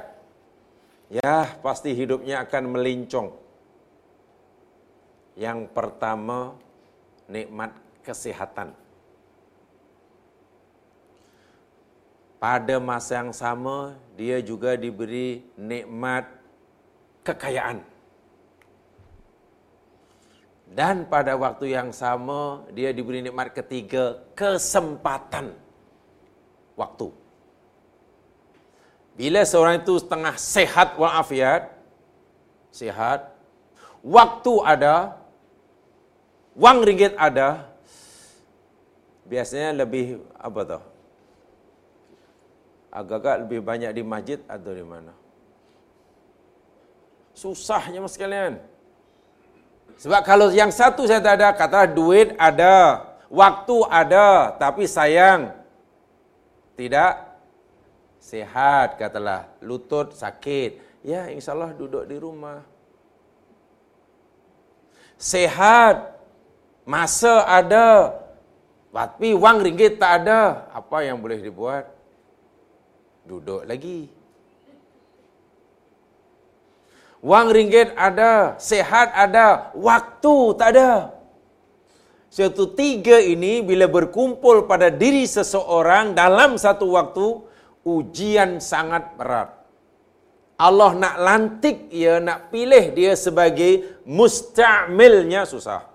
[1.07, 3.31] ya pasti hidupnya akan melincong.
[5.39, 6.59] Yang pertama,
[7.31, 7.71] nikmat
[8.03, 8.75] kesehatan.
[12.39, 16.23] pada masa yang sama dia juga diberi nikmat
[17.27, 17.83] kekayaan.
[20.69, 25.51] Dan pada waktu yang sama dia diberi nikmat ketiga kesempatan
[26.79, 27.11] waktu.
[29.19, 31.75] Bila seorang itu setengah sehat walafiat,
[32.71, 33.35] sehat,
[33.99, 35.18] waktu ada,
[36.59, 37.71] wang ringgit ada,
[39.23, 40.83] biasanya lebih apa tahu?
[42.89, 45.13] agak-agak lebih banyak di masjid atau di mana.
[47.37, 48.59] Susahnya mas sekalian.
[49.95, 55.53] Sebab kalau yang satu saya tak ada, kata duit ada, waktu ada, tapi sayang
[56.75, 57.39] tidak
[58.19, 61.03] sehat katalah, lutut sakit.
[61.05, 62.63] Ya insya Allah duduk di rumah.
[65.19, 66.18] Sehat,
[66.89, 68.17] masa ada,
[68.89, 70.65] tapi wang ringgit tak ada.
[70.73, 71.99] Apa yang boleh dibuat?
[73.29, 74.09] duduk lagi.
[77.19, 80.91] Wang ringgit ada, sehat ada, waktu tak ada.
[82.31, 87.27] Satu tiga ini bila berkumpul pada diri seseorang dalam satu waktu,
[87.83, 89.51] ujian sangat berat.
[90.59, 95.88] Allah nak lantik dia, nak pilih dia sebagai musta'milnya susah.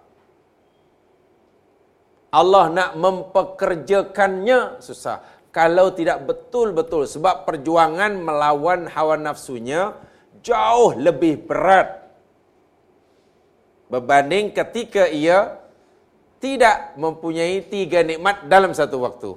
[2.34, 5.22] Allah nak mempekerjakannya susah
[5.54, 9.94] kalau tidak betul-betul sebab perjuangan melawan hawa nafsunya
[10.42, 12.04] jauh lebih berat
[13.86, 15.62] berbanding ketika ia
[16.42, 19.30] tidak mempunyai tiga nikmat dalam satu waktu.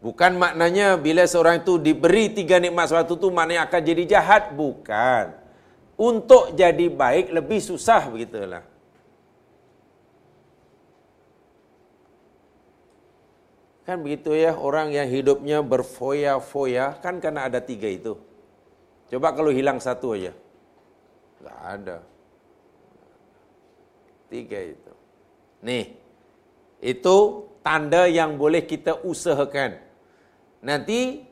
[0.00, 4.42] Bukan maknanya bila seorang itu diberi tiga nikmat suatu itu maknanya akan jadi jahat.
[4.52, 5.36] Bukan.
[6.00, 8.64] Untuk jadi baik lebih susah begitulah.
[13.90, 18.14] Kan begitu ya orang yang hidupnya berfoya-foya kan karena ada tiga itu.
[19.10, 20.30] Coba kalau hilang satu aja.
[20.30, 21.98] Tidak ada.
[24.30, 24.92] Tiga itu.
[25.66, 25.98] Nih,
[26.78, 27.16] itu
[27.66, 29.82] tanda yang boleh kita usahakan.
[30.62, 31.26] Nanti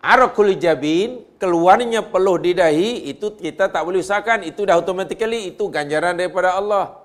[0.00, 5.68] Arakul jabin keluarnya peluh di dahi itu kita tak boleh usahakan itu dah automatically itu
[5.68, 6.96] ganjaran daripada Allah.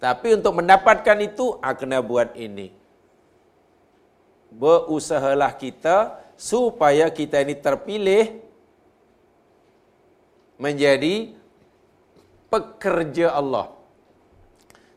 [0.00, 2.79] Tapi untuk mendapatkan itu ah, kena buat ini.
[4.50, 8.42] Berusahalah kita supaya kita ini terpilih
[10.58, 11.32] menjadi
[12.50, 13.70] pekerja Allah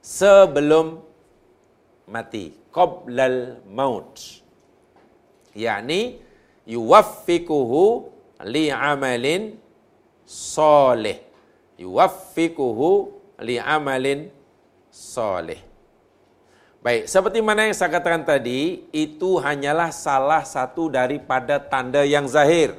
[0.01, 0.99] sebelum
[2.09, 4.41] mati qablal maut.
[5.53, 6.17] Yakni
[6.65, 8.09] yuwaffiquhu
[8.49, 9.55] li amalin
[10.25, 11.21] soleh
[11.77, 12.89] yuwaffiquhu
[13.45, 14.31] li amalin
[14.89, 15.72] soleh
[16.83, 22.75] Baik, seperti mana yang saya katakan tadi, itu hanyalah salah satu daripada tanda yang zahir.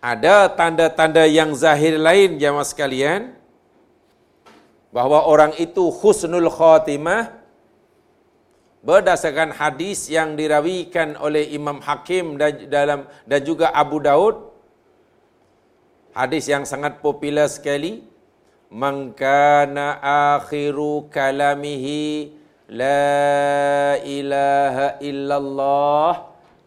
[0.00, 3.36] Ada tanda-tanda yang zahir lain jemaah sekalian
[4.96, 7.36] bahawa orang itu husnul khatimah
[8.80, 14.56] berdasarkan hadis yang dirawikan oleh Imam Hakim dan dalam dan juga Abu Daud
[16.16, 18.06] hadis yang sangat popular sekali
[18.70, 19.98] man kana
[20.34, 22.34] akhiru kalamihi
[22.70, 26.12] la ilaha illallah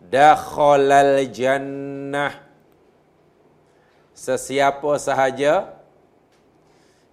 [0.04, 2.34] dakhalal jannah.
[4.16, 5.80] Sesiapa sahaja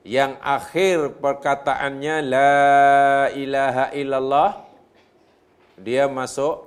[0.07, 2.55] yang akhir perkataannya la
[3.35, 4.51] ilaha illallah
[5.79, 6.67] dia masuk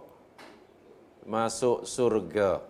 [1.23, 2.68] masuk surga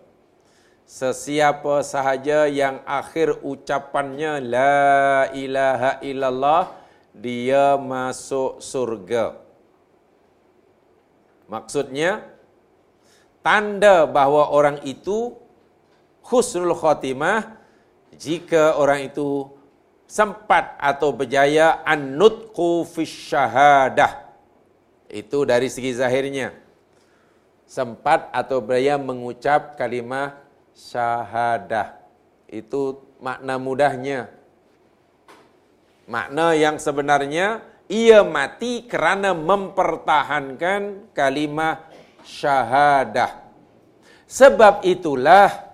[0.90, 6.64] sesiapa sahaja yang akhir ucapannya la ilaha illallah
[7.14, 9.38] dia masuk surga
[11.46, 12.26] maksudnya
[13.46, 15.38] tanda bahawa orang itu
[16.26, 17.54] husnul khatimah
[18.18, 19.46] jika orang itu
[20.10, 24.26] sempat atau berjaya an-nutqu syahadah.
[25.06, 26.58] Itu dari segi zahirnya.
[27.70, 30.39] Sempat atau berjaya mengucap kalimah
[30.80, 31.99] syahadah.
[32.47, 34.32] Itu makna mudahnya.
[36.07, 37.61] Makna yang sebenarnya
[37.91, 41.84] ia mati kerana mempertahankan kalimah
[42.23, 43.51] syahadah.
[44.30, 45.69] Sebab itulah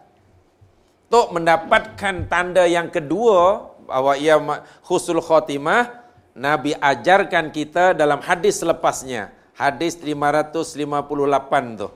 [1.06, 4.36] untuk mendapatkan tanda yang kedua bahawa ia
[4.84, 6.04] khusul khotimah
[6.36, 11.88] Nabi ajarkan kita dalam hadis selepasnya hadis 558 tu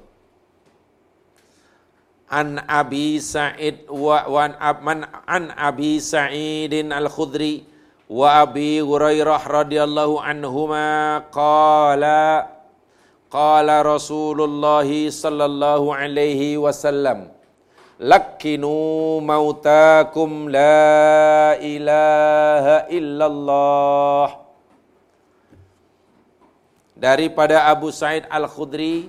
[2.30, 4.54] an abi sa'id wa wan
[4.86, 7.66] man an abi sa'idin al khudri
[8.06, 12.50] wa abi hurairah radhiyallahu anhuma qala
[13.34, 17.30] qala rasulullah sallallahu alaihi wasallam
[18.00, 24.28] lakinu mautakum la ilaha illallah.
[27.00, 29.08] Daripada Abu Said Al-Khudri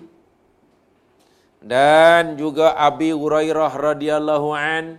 [1.61, 4.97] dan juga Abi Hurairah radhiyallahu an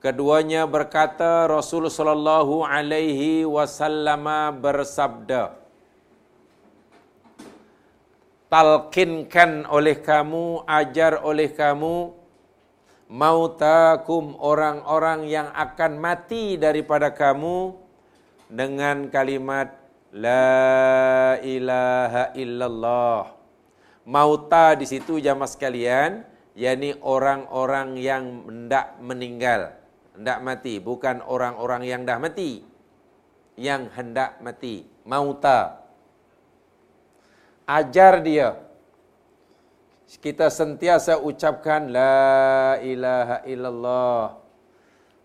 [0.00, 4.24] keduanya berkata Rasulullah sallallahu alaihi wasallam
[4.60, 5.66] bersabda
[8.46, 12.14] talkinkan oleh kamu, ajar oleh kamu,
[13.10, 17.74] mautakum orang-orang yang akan mati daripada kamu
[18.50, 19.74] dengan kalimat
[20.16, 23.35] La ilaha illallah.
[24.06, 26.22] Mauta di situ jamaah sekalian,
[26.54, 29.74] yakni orang-orang yang hendak meninggal,
[30.14, 32.62] hendak mati, bukan orang-orang yang dah mati.
[33.56, 35.86] Yang hendak mati, mauta
[37.66, 38.62] ajar dia.
[40.06, 44.38] Kita sentiasa ucapkan la ilaha illallah.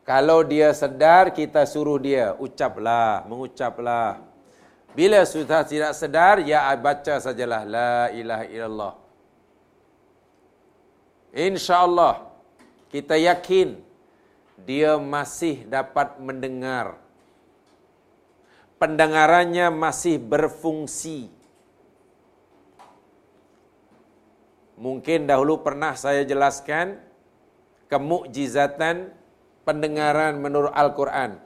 [0.02, 4.31] Kalau dia sedar, kita suruh dia ucaplah, mengucaplah.
[4.92, 8.94] Bila sudah tidak sedar, ya baca sajalah la ilaha illallah.
[11.32, 12.28] InsyaAllah,
[12.92, 13.80] kita yakin
[14.68, 17.02] dia masih dapat mendengar
[18.82, 21.30] pendengarannya masih berfungsi.
[24.82, 26.98] Mungkin dahulu pernah saya jelaskan
[27.86, 29.14] kemukjizatan
[29.62, 31.38] pendengaran menurut Al-Quran.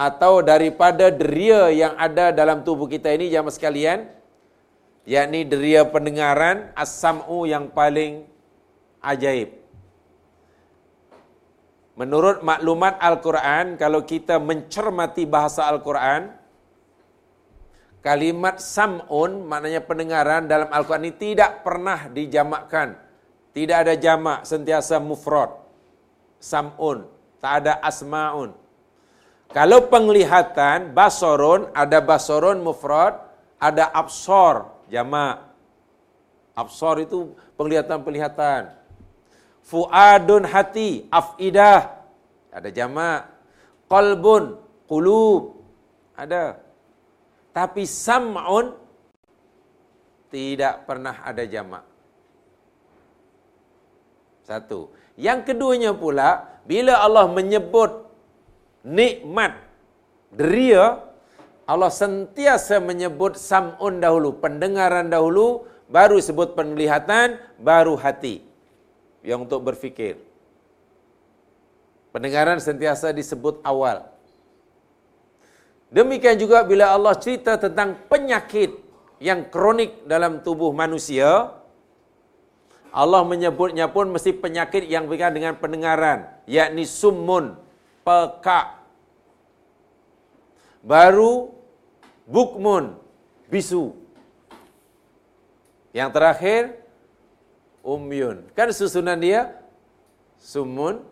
[0.00, 4.08] Atau daripada deria yang ada dalam tubuh kita ini, jamaah sekalian,
[5.04, 8.24] yakni deria pendengaran, as-sam'u yang paling
[9.04, 9.60] ajaib.
[12.00, 16.32] Menurut maklumat Al-Quran, kalau kita mencermati bahasa Al-Quran,
[18.00, 22.96] kalimat sam'un, maknanya pendengaran dalam Al-Quran ini tidak pernah dijamakkan.
[23.52, 25.52] Tidak ada jamak, sentiasa mufrad.
[26.40, 27.04] Sam'un,
[27.36, 28.59] tak ada asma'un.
[29.50, 33.18] Kalau penglihatan, basorun, ada basorun mufrad,
[33.58, 35.42] ada absor, jamak.
[36.54, 38.70] Absor itu penglihatan-penglihatan.
[39.66, 41.98] Fuadun hati, afidah.
[42.54, 43.26] Ada jamak.
[43.90, 44.54] Qalbun,
[44.86, 45.58] qulub.
[46.14, 46.62] Ada.
[47.50, 48.70] Tapi sam'un
[50.30, 51.82] tidak pernah ada jamak.
[54.46, 54.94] Satu.
[55.18, 58.09] Yang keduanya pula, bila Allah menyebut
[58.86, 59.56] nikmat
[60.32, 61.02] deria,
[61.68, 68.42] Allah sentiasa menyebut sam'un dahulu, pendengaran dahulu, baru sebut penglihatan, baru hati
[69.22, 70.18] yang untuk berfikir.
[72.10, 74.10] Pendengaran sentiasa disebut awal.
[75.90, 78.78] Demikian juga bila Allah cerita tentang penyakit
[79.22, 81.54] yang kronik dalam tubuh manusia,
[82.90, 87.54] Allah menyebutnya pun mesti penyakit yang berkaitan dengan pendengaran, yakni summun,
[88.10, 88.66] pekak.
[90.82, 91.54] Baru
[92.26, 92.98] bukmun,
[93.46, 93.94] bisu.
[95.94, 96.62] Yang terakhir
[97.86, 98.42] umyun.
[98.58, 99.54] Kan susunan dia
[100.42, 101.06] sumun,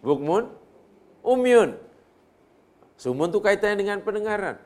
[0.00, 0.48] bukmun,
[1.20, 1.76] umyun.
[2.96, 4.56] Sumun tu kaitannya dengan pendengaran.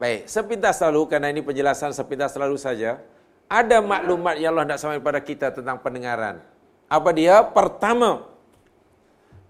[0.00, 2.98] Baik, sepintas selalu karena ini penjelasan sepintas selalu saja.
[3.46, 6.40] Ada maklumat yang Allah nak sampaikan kepada kita tentang pendengaran.
[6.88, 7.44] Apa dia?
[7.44, 8.31] Pertama,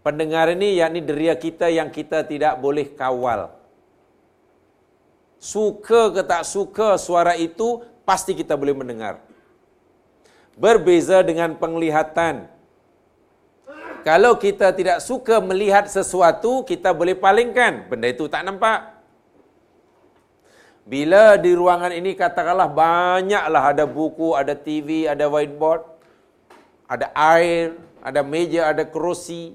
[0.07, 3.55] pendengar ini yakni deria kita yang kita tidak boleh kawal.
[5.43, 9.19] Suka ke tak suka suara itu pasti kita boleh mendengar.
[10.55, 12.47] Berbeza dengan penglihatan.
[14.03, 17.87] Kalau kita tidak suka melihat sesuatu, kita boleh palingkan.
[17.87, 19.03] Benda itu tak nampak.
[20.83, 25.87] Bila di ruangan ini katakanlah banyaklah ada buku, ada TV, ada whiteboard,
[26.91, 29.55] ada air, ada meja, ada kerusi.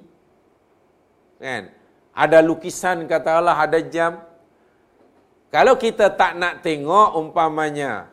[1.38, 1.70] Kan?
[2.18, 4.22] Ada lukisan katakanlah ada jam.
[5.54, 8.10] Kalau kita tak nak tengok umpamanya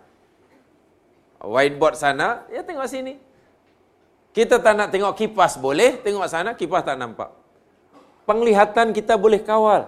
[1.41, 3.17] whiteboard sana, ya tengok sini.
[4.35, 7.31] Kita tak nak tengok kipas boleh, tengok sana kipas tak nampak.
[8.25, 9.87] Penglihatan kita boleh kawal.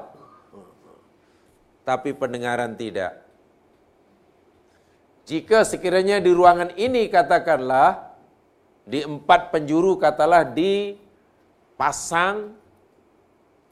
[1.87, 3.27] Tapi pendengaran tidak.
[5.27, 8.15] Jika sekiranya di ruangan ini katakanlah
[8.87, 10.95] di empat penjuru katalah dipasang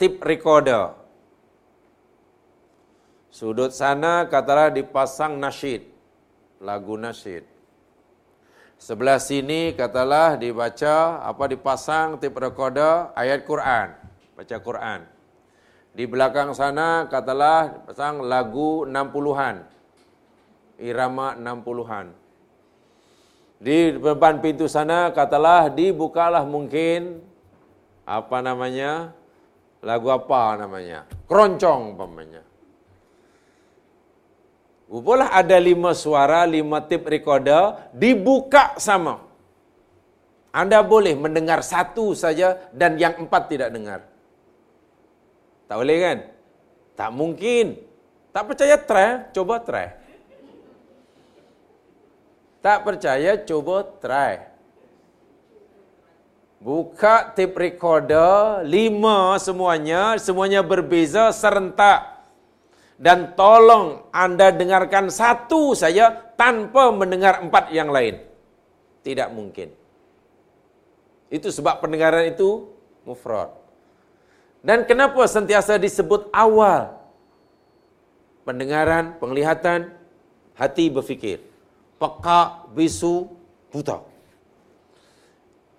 [0.04, 0.92] tip recorder.
[3.32, 5.88] Sudut sana katalah dipasang nasyid,
[6.60, 7.48] lagu nasyid.
[8.76, 13.96] Sebelah sini katalah dibaca apa dipasang tip recorder ayat Quran,
[14.36, 15.00] baca Quran.
[15.96, 19.64] Di belakang sana katalah pasang lagu 60-an.
[20.84, 22.12] Irama 60-an.
[23.56, 27.24] Di depan pintu sana katalah dibukalah mungkin
[28.04, 29.23] apa namanya?
[29.84, 31.04] Lagu apa namanya?
[31.28, 32.40] Keroncong umpamanya.
[34.88, 39.20] Rupalah ada lima suara, lima tip recorder, dibuka sama.
[40.54, 44.00] Anda boleh mendengar satu saja dan yang empat tidak dengar.
[45.68, 46.18] Tak boleh kan?
[46.94, 47.66] Tak mungkin.
[48.32, 49.88] Tak percaya try, coba try.
[52.64, 54.53] Tak percaya, coba try.
[56.64, 62.24] Buka tip recorder, lima semuanya, semuanya berbeza, serentak
[62.96, 66.08] dan tolong anda dengarkan satu saja
[66.40, 68.16] tanpa mendengar empat yang lain.
[69.04, 69.68] Tidak mungkin.
[71.28, 72.72] Itu sebab pendengaran itu
[73.04, 73.52] mufrad.
[74.64, 76.96] Dan kenapa sentiasa disebut awal?
[78.48, 79.92] Pendengaran, penglihatan,
[80.56, 81.44] hati berfikir.
[82.00, 83.28] Peka, bisu,
[83.68, 84.13] buta.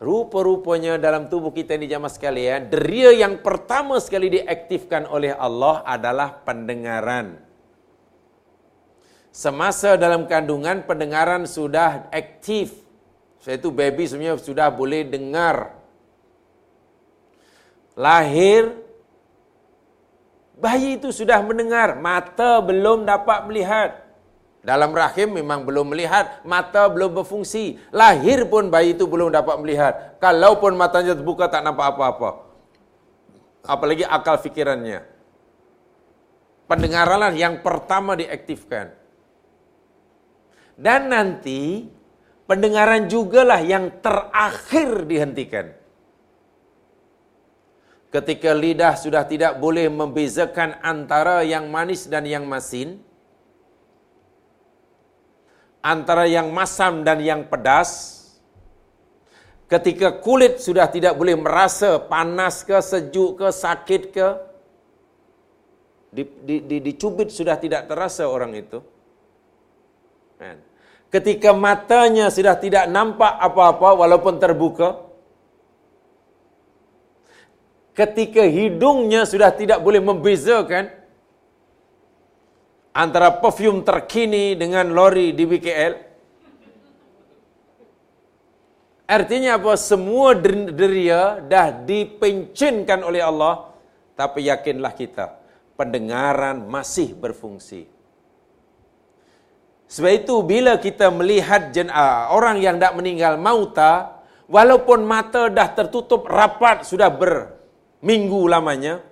[0.05, 6.45] Rupa-rupanya dalam tubuh kita ini jamaah sekalian, deria yang pertama sekali diaktifkan oleh Allah adalah
[6.45, 7.41] pendengaran.
[9.33, 12.85] Semasa dalam kandungan, pendengaran sudah aktif.
[13.41, 15.73] Saya itu baby sebenarnya sudah boleh dengar.
[17.97, 18.85] Lahir,
[20.55, 24.04] Bayi itu sudah mendengar, mata belum dapat melihat.
[24.65, 27.77] Dalam rahim memang belum melihat, mata belum berfungsi.
[27.93, 30.17] Lahir pun bayi itu belum dapat melihat.
[30.17, 32.49] Kalaupun matanya terbuka tak nampak apa-apa.
[33.61, 35.05] Apalagi akal fikirannya.
[36.65, 38.89] Pendengaranlah yang pertama diaktifkan.
[40.73, 41.85] Dan nanti
[42.49, 45.77] pendengaran jugalah yang terakhir dihentikan.
[48.09, 52.97] Ketika lidah sudah tidak boleh membezakan antara yang manis dan yang masin,
[55.85, 58.17] antara yang masam dan yang pedas,
[59.69, 64.27] ketika kulit sudah tidak boleh merasa panas ke, sejuk ke, sakit ke,
[66.81, 68.81] dicubit sudah tidak terasa orang itu.
[70.41, 70.57] Kan?
[71.13, 75.05] Ketika matanya sudah tidak nampak apa-apa walaupun terbuka,
[77.93, 81.04] ketika hidungnya sudah tidak boleh membezakan
[82.95, 85.93] antara perfume terkini dengan lori di BKL.
[89.05, 89.75] Artinya apa?
[89.75, 93.75] Semua deria dah dipencinkan oleh Allah.
[94.15, 95.35] Tapi yakinlah kita,
[95.75, 97.91] pendengaran masih berfungsi.
[99.91, 101.91] Sebab itu bila kita melihat jen,
[102.31, 107.59] orang yang tak meninggal mauta, walaupun mata dah tertutup rapat sudah ber
[107.99, 109.03] minggu lamanya.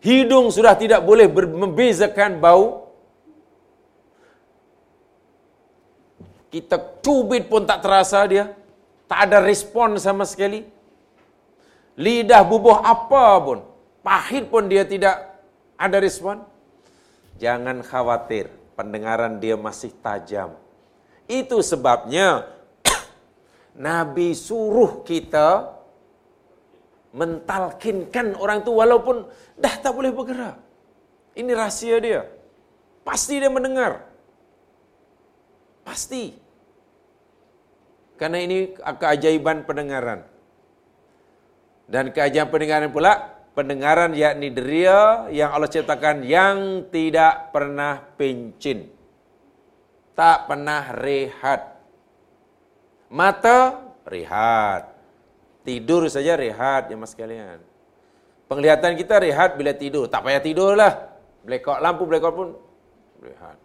[0.00, 2.88] Hidung sudah tidak boleh membezakan bau.
[6.48, 8.56] Kita cubit pun tak terasa dia.
[9.04, 10.64] Tak ada respon sama sekali.
[12.00, 13.58] Lidah bubuh apa pun.
[14.00, 15.20] Pahit pun dia tidak
[15.76, 16.40] ada respon.
[17.36, 18.48] Jangan khawatir.
[18.72, 20.56] Pendengaran dia masih tajam.
[21.28, 22.48] Itu sebabnya
[23.76, 25.79] Nabi suruh kita
[27.10, 29.26] mentalkinkan orang itu walaupun
[29.58, 30.58] dah tak boleh bergerak.
[31.34, 32.22] Ini rahsia dia.
[33.02, 34.06] Pasti dia mendengar.
[35.82, 36.36] Pasti.
[38.14, 40.22] Karena ini keajaiban pendengaran.
[41.90, 43.12] Dan keajaiban pendengaran pula,
[43.56, 48.86] pendengaran yakni deria yang Allah ciptakan yang tidak pernah pencin.
[50.14, 51.80] Tak pernah rehat.
[53.10, 54.89] Mata, rehat.
[55.60, 57.60] Tidur saja rehat ya mas sekalian.
[58.50, 60.10] Penglihatan kita rehat bila tidur.
[60.10, 61.12] Tak payah tidur lah.
[61.46, 62.48] Blackout lampu blackout pun
[63.22, 63.56] rehat.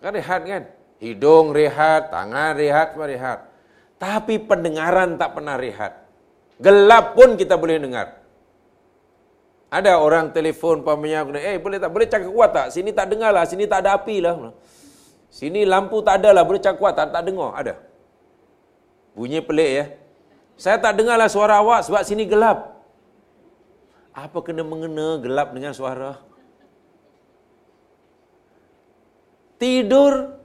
[0.00, 0.64] Kan rehat kan?
[1.02, 3.38] Hidung rehat, tangan rehat, semua rehat.
[4.00, 6.06] Tapi pendengaran tak pernah rehat.
[6.60, 8.24] Gelap pun kita boleh dengar.
[9.74, 11.90] Ada orang telefon pamannya, eh boleh tak?
[11.90, 12.66] Boleh cakap kuat tak?
[12.70, 14.54] Sini tak dengar lah, sini tak ada api lah.
[15.34, 17.10] Sini lampu tak ada lah, boleh cakap kuat tak?
[17.10, 17.74] Tak dengar, ada.
[19.14, 19.84] Bunyi pelik ya.
[20.58, 22.74] Saya tak dengarlah suara awak sebab sini gelap.
[24.14, 26.22] Apa kena mengena gelap dengan suara?
[29.58, 30.38] Tidur,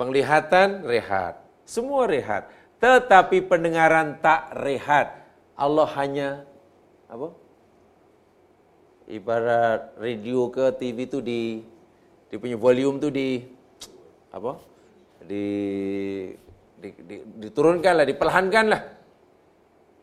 [0.00, 1.40] penglihatan rehat.
[1.68, 2.48] Semua rehat.
[2.80, 5.24] Tetapi pendengaran tak rehat.
[5.56, 6.28] Allah hanya
[7.08, 7.32] apa?
[9.08, 11.64] Ibarat radio ke TV tu di
[12.28, 13.40] dia punya volume tu di
[14.28, 14.60] apa?
[15.24, 15.46] Di
[16.76, 17.16] di, di,
[17.48, 18.82] diturunkanlah, diperlahankanlah.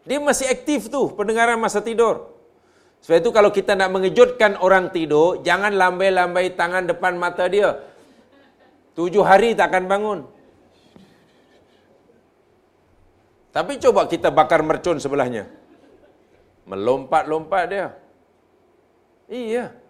[0.04, 2.34] Dia masih aktif tu pendengaran masa tidur.
[3.04, 7.80] Sebab itu kalau kita nak mengejutkan orang tidur, jangan lambai-lambai tangan depan mata dia.
[8.96, 10.20] Tujuh hari tak akan bangun.
[13.54, 15.46] Tapi coba kita bakar mercun sebelahnya.
[16.66, 17.88] Melompat-lompat dia.
[19.28, 19.83] Iya.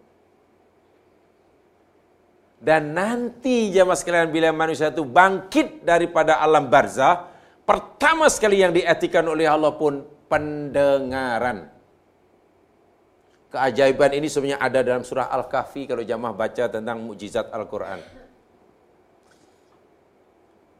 [2.63, 7.27] Dan nanti jamaah sekalian bila manusia itu bangkit daripada alam barzah,
[7.67, 11.67] pertama sekali yang dietikan oleh Allah pun pendengaran.
[13.51, 17.99] Keajaiban ini sebenarnya ada dalam surah Al-Kahfi kalau jamaah baca tentang mukjizat Al-Quran.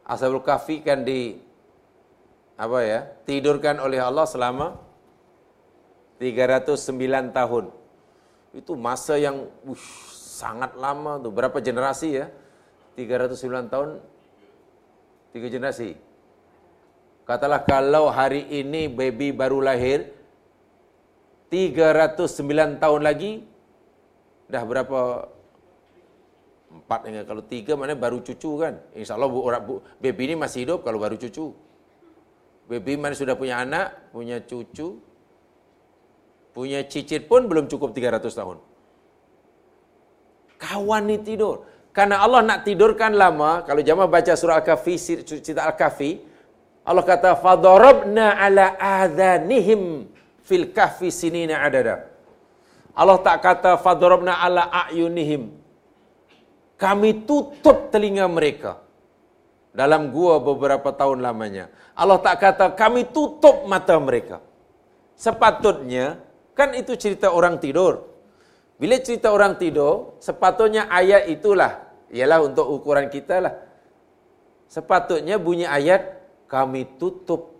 [0.08, 1.36] Ashabul Kahfi kan di
[2.56, 4.80] apa ya tidurkan oleh Allah selama
[6.16, 7.64] 309 tahun.
[8.56, 9.52] Itu masa yang
[10.34, 11.30] sangat lama tuh.
[11.30, 12.26] Berapa generasi ya?
[12.98, 13.88] 309 tahun,
[15.34, 15.94] tiga generasi.
[17.26, 20.10] Katalah kalau hari ini baby baru lahir,
[21.50, 23.32] 309 tahun lagi,
[24.50, 25.00] dah berapa?
[26.74, 28.82] Empat dengan kalau tiga mana baru cucu kan?
[28.98, 31.54] Insya Allah bu, bu, baby ini masih hidup kalau baru cucu.
[32.66, 34.98] Baby mana sudah punya anak, punya cucu,
[36.50, 38.58] punya cicit pun belum cukup 300 tahun
[40.60, 41.66] Kawan ni tidur.
[41.94, 46.34] Karena Allah nak tidurkan lama, kalau jamaah baca surah Al-Kahfi, cerita Al-Kahfi,
[46.84, 50.10] Allah kata, fadarabna ala adhanihim
[50.44, 52.12] fil kahfi sinina adada.
[52.92, 55.50] Allah tak kata, fadarabna ala ayunihim.
[56.76, 58.84] Kami tutup telinga mereka
[59.72, 61.72] dalam gua beberapa tahun lamanya.
[61.96, 64.44] Allah tak kata, kami tutup mata mereka.
[65.16, 66.20] Sepatutnya,
[66.52, 68.13] kan itu cerita orang tidur.
[68.74, 73.54] Bila cerita orang tidur, sepatutnya ayat itulah ialah untuk ukuran kita lah.
[74.66, 76.18] Sepatutnya bunyi ayat
[76.50, 77.54] kami tutup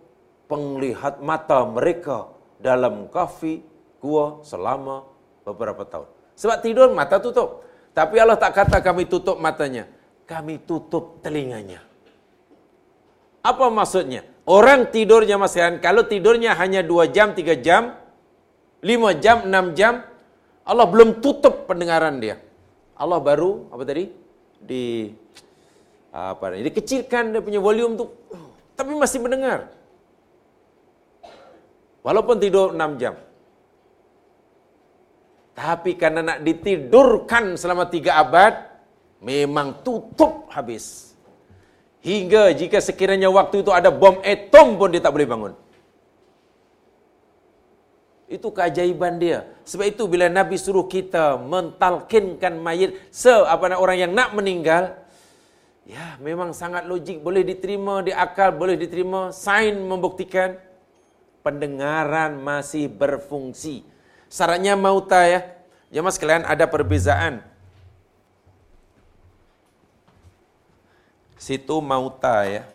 [0.51, 3.63] penglihat mata mereka dalam kafi
[4.03, 5.07] gua selama
[5.47, 6.07] beberapa tahun.
[6.35, 7.63] Sebab tidur mata tutup.
[7.95, 9.87] Tapi Allah tak kata kami tutup matanya.
[10.27, 11.79] Kami tutup telinganya.
[13.39, 14.25] Apa maksudnya?
[14.43, 17.95] Orang tidurnya masih kalau tidurnya hanya 2 jam, 3 jam,
[18.83, 19.93] 5 jam, 6 jam,
[20.65, 22.41] Allah belum tutup pendengaran dia.
[22.97, 24.09] Allah baru apa tadi?
[24.57, 25.13] Di
[26.09, 26.65] apa ini?
[26.65, 28.05] Dikecilkan dia punya volume tu
[28.73, 29.71] tapi masih mendengar.
[32.01, 33.15] Walaupun tidur 6 jam.
[35.55, 38.53] Tapi karena nak ditidurkan selama 3 abad,
[39.23, 41.15] memang tutup habis.
[42.03, 45.53] Hingga jika sekiranya waktu itu ada bom atom pun dia tak boleh bangun.
[48.25, 49.45] Itu keajaiban dia.
[49.65, 54.97] Sebab itu bila Nabi suruh kita mentalkinkan mayit se apa nak orang yang nak meninggal,
[55.85, 60.57] ya memang sangat logik, boleh diterima di akal, boleh diterima, sains membuktikan
[61.45, 63.85] pendengaran masih berfungsi.
[64.25, 65.45] Syaratnya mauta ya.
[65.93, 67.45] Jemaah sekalian ada perbezaan
[71.45, 72.65] situ mauta ya.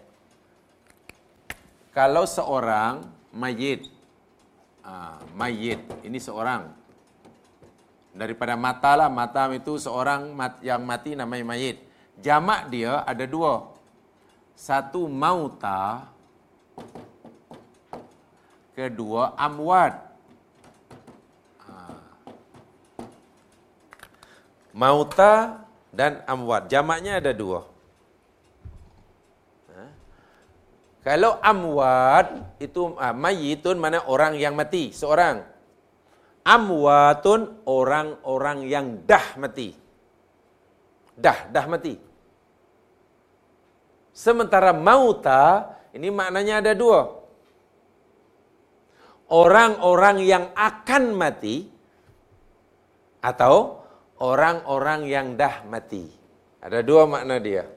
[1.90, 3.03] Kalau seorang
[3.34, 3.90] mayit,
[4.85, 6.68] uh, mayit ini seorang
[8.11, 11.78] daripada mata lah mata itu seorang mat, yang mati namanya mayit.
[12.20, 13.72] Jamak dia ada dua.
[14.53, 16.05] Satu mauta,
[18.76, 20.11] kedua amwat.
[24.70, 26.70] Mauta dan amwat.
[26.70, 27.70] Jamaknya ada dua.
[31.01, 35.40] Kalau amwat itu ah, mayitun mana orang yang mati, seorang.
[36.44, 39.72] Amwatun orang-orang yang dah mati.
[41.16, 41.96] Dah, dah mati.
[44.12, 47.16] Sementara mauta, ini maknanya ada dua.
[49.30, 51.70] Orang-orang yang akan mati,
[53.20, 53.84] atau
[54.20, 56.09] orang-orang yang dah mati.
[56.61, 57.68] Ada dua makna dia.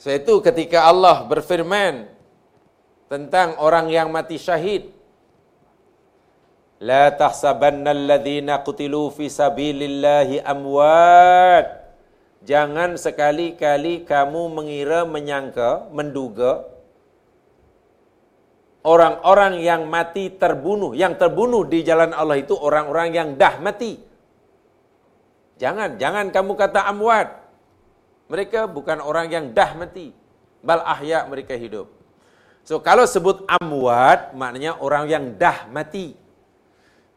[0.00, 2.08] Sebab ketika Allah berfirman
[3.12, 4.88] tentang orang yang mati syahid.
[6.80, 11.84] La tahsabanna alladhina qutilu fi sabilillahi amwat.
[12.40, 16.64] Jangan sekali-kali kamu mengira, menyangka, menduga
[18.80, 24.00] orang-orang yang mati terbunuh, yang terbunuh di jalan Allah itu orang-orang yang dah mati.
[25.60, 27.39] Jangan, jangan kamu kata amwat.
[28.30, 30.14] Mereka bukan orang yang dah mati.
[30.62, 31.90] Bal ahya mereka hidup.
[32.62, 36.14] So kalau sebut amwat maknanya orang yang dah mati.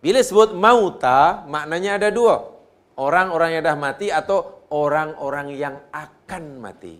[0.01, 2.49] Bila sebut mauta maknanya ada dua.
[2.97, 6.97] Orang-orang yang dah mati atau orang-orang yang akan mati.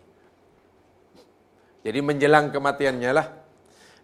[1.84, 3.28] Jadi menjelang kematiannya lah.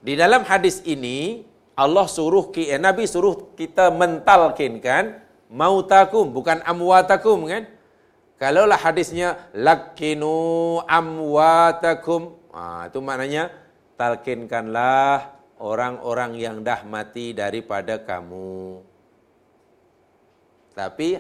[0.02, 1.46] Di dalam hadis ini
[1.78, 7.64] Allah suruh eh, Nabi suruh kita mentalkinkan mautakum bukan amwatakum kan?
[8.40, 13.52] Kalaulah hadisnya lakinu amwatakum, ah itu maknanya
[14.00, 18.80] talkinkanlah orang-orang yang dah mati daripada kamu.
[20.72, 21.20] Tapi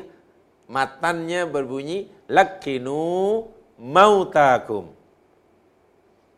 [0.72, 3.44] matannya berbunyi lakinu
[3.76, 4.96] mautakum.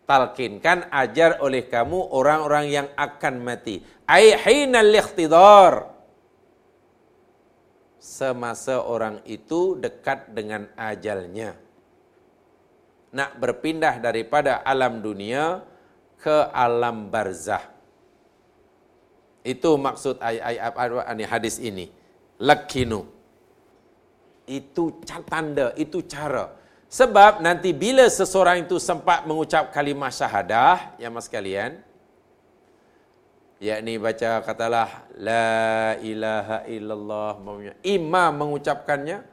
[0.10, 3.86] Talkinkan ajar oleh kamu orang-orang yang akan mati.
[4.10, 5.91] Ai hinal ikhtidar
[8.02, 11.54] semasa orang itu dekat dengan ajalnya.
[13.14, 15.62] Nak berpindah daripada alam dunia
[16.18, 17.62] ke alam barzah.
[19.46, 20.18] Itu maksud
[21.30, 21.94] hadis ini.
[22.42, 23.06] Lakinu.
[24.50, 26.58] Itu tanda, itu cara.
[26.90, 31.80] Sebab nanti bila seseorang itu sempat mengucap kalimah syahadah, ya mas kalian,
[33.62, 37.38] yakni baca katalah la ilaha illallah
[37.86, 39.30] imam mengucapkannya.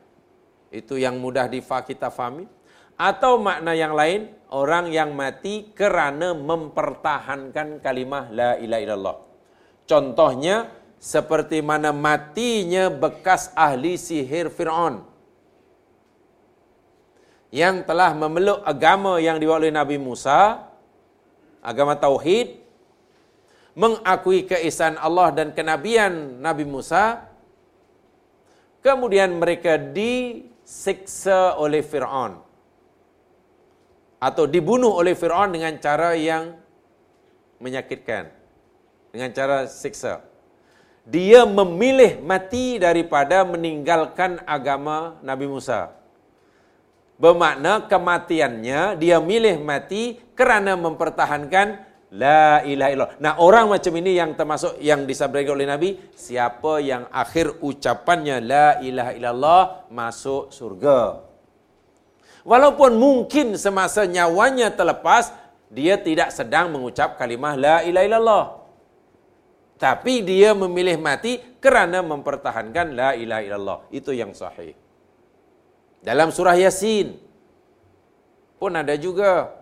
[0.68, 2.44] Itu yang mudah difa kita fahami.
[3.00, 9.16] Atau makna yang lain orang yang mati kerana mempertahankan kalimah la ilaha illallah
[9.88, 10.68] contohnya
[11.00, 15.08] seperti mana matinya bekas ahli sihir Fir'aun.
[17.48, 20.68] Yang telah memeluk agama yang dibawa oleh Nabi Musa
[21.64, 22.60] agama Tauhid
[23.78, 27.30] mengakui keesaan Allah dan kenabian Nabi Musa,
[28.82, 32.42] kemudian mereka disiksa oleh Fir'aun.
[34.18, 36.58] Atau dibunuh oleh Fir'aun dengan cara yang
[37.62, 38.34] menyakitkan.
[39.14, 40.26] Dengan cara siksa.
[41.06, 45.94] Dia memilih mati daripada meninggalkan agama Nabi Musa.
[47.14, 53.12] Bermakna kematiannya dia milih mati kerana mempertahankan La ilaha illallah.
[53.20, 58.80] Nah orang macam ini yang termasuk yang disabdakan oleh Nabi, siapa yang akhir ucapannya La
[58.80, 61.20] ilaha illallah masuk surga.
[62.48, 65.36] Walaupun mungkin semasa nyawanya terlepas,
[65.68, 68.44] dia tidak sedang mengucap kalimah La ilaha illallah.
[69.76, 73.78] Tapi dia memilih mati kerana mempertahankan La ilaha illallah.
[73.92, 74.72] Itu yang sahih.
[76.00, 77.20] Dalam surah Yasin
[78.56, 79.57] pun ada juga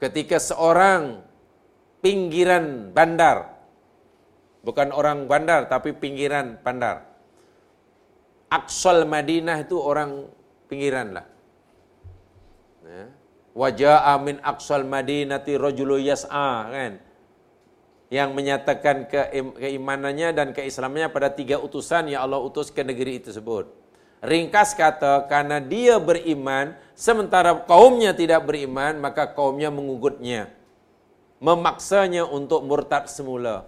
[0.00, 1.20] ketika seorang
[2.00, 3.52] pinggiran bandar
[4.64, 7.06] bukan orang bandar tapi pinggiran bandar
[8.50, 10.26] Aqsal Madinah itu orang
[10.66, 11.26] pinggiran lah
[12.82, 13.04] ya.
[13.54, 16.92] wajah amin Aqsal Madinati rajulu yas'a kan
[18.10, 23.70] yang menyatakan keimanannya dan keislamannya pada tiga utusan yang Allah utus ke negeri itu tersebut.
[24.20, 30.52] Ringkas kata, karena dia beriman, sementara kaumnya tidak beriman, maka kaumnya mengugutnya.
[31.40, 33.64] Memaksanya untuk murtad semula.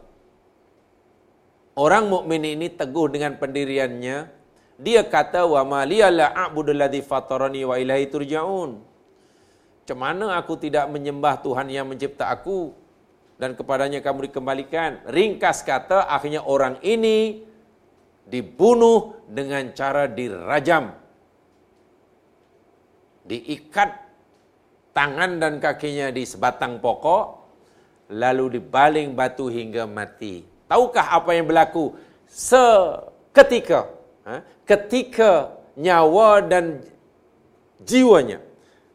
[1.73, 4.29] Orang mukmin ini teguh dengan pendiriannya.
[4.77, 8.77] Dia kata, wa maliyala a'budu ladhi fatarani wa ilahi turja'un.
[9.83, 12.77] Macam mana aku tidak menyembah Tuhan yang mencipta aku
[13.41, 15.01] dan kepadanya kamu dikembalikan.
[15.09, 17.49] Ringkas kata, akhirnya orang ini
[18.27, 20.95] dibunuh dengan cara dirajam.
[23.23, 23.91] Diikat
[24.93, 27.25] tangan dan kakinya di sebatang pokok,
[28.13, 30.43] lalu dibaling batu hingga mati.
[30.67, 31.95] Tahukah apa yang berlaku
[32.27, 33.89] seketika?
[34.27, 34.43] Ha?
[34.67, 36.81] Ketika nyawa dan
[37.83, 38.41] jiwanya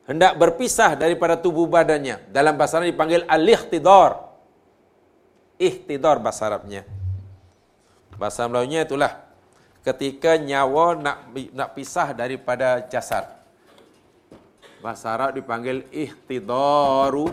[0.08, 2.32] hendak berpisah daripada tubuh badannya.
[2.32, 4.24] Dalam bahasa Arab dipanggil al-ikhtidar.
[5.60, 6.88] Ikhtidar bahasa Arabnya.
[8.18, 9.14] Bahasa Melayu itulah
[9.86, 11.18] ketika nyawa nak
[11.54, 13.30] nak pisah daripada jasad.
[14.82, 17.30] Bahasa Arab dipanggil ihtidaru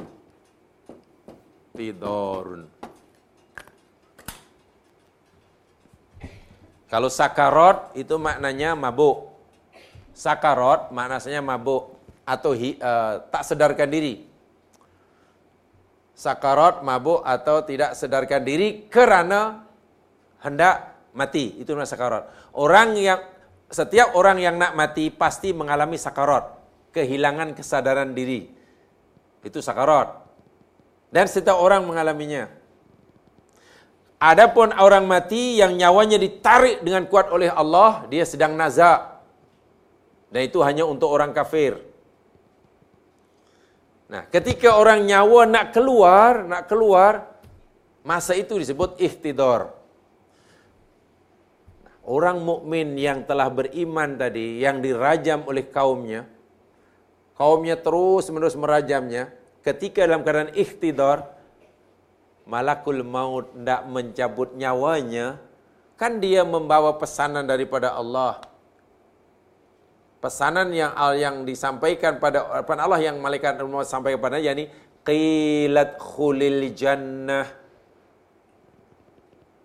[1.73, 2.69] tidorun.
[6.93, 9.33] Kalau sakarot itu maknanya mabuk.
[10.15, 14.29] Sakarot maknanya mabuk atau hi, uh, tak sedarkan diri.
[16.15, 19.64] Sakarot mabuk atau tidak sedarkan diri kerana
[20.45, 21.57] hendak mati.
[21.57, 22.25] Itu namanya sakarat.
[22.53, 23.25] Orang yang
[23.73, 26.53] setiap orang yang nak mati pasti mengalami sakarat,
[26.93, 28.53] kehilangan kesadaran diri.
[29.41, 30.21] Itu sakarat.
[31.09, 32.51] Dan setiap orang mengalaminya.
[34.21, 39.21] Adapun orang mati yang nyawanya ditarik dengan kuat oleh Allah, dia sedang nazak.
[40.33, 41.77] Dan itu hanya untuk orang kafir.
[44.09, 47.37] Nah, ketika orang nyawa nak keluar, nak keluar,
[48.01, 49.84] masa itu disebut ihtidar.
[52.05, 56.29] Orang mukmin yang telah beriman tadi, yang dirajam oleh kaumnya,
[57.33, 59.33] kaumnya terus menerus merajamnya,
[59.65, 61.33] ketika dalam keadaan ikhtidar,
[62.45, 65.41] malakul maut tidak mencabut nyawanya,
[65.97, 68.45] kan dia membawa pesanan daripada Allah.
[70.21, 74.69] Pesanan yang yang disampaikan pada Allah yang malaikat Allah sampaikan kepada yakni
[75.05, 77.64] qilat khulil jannah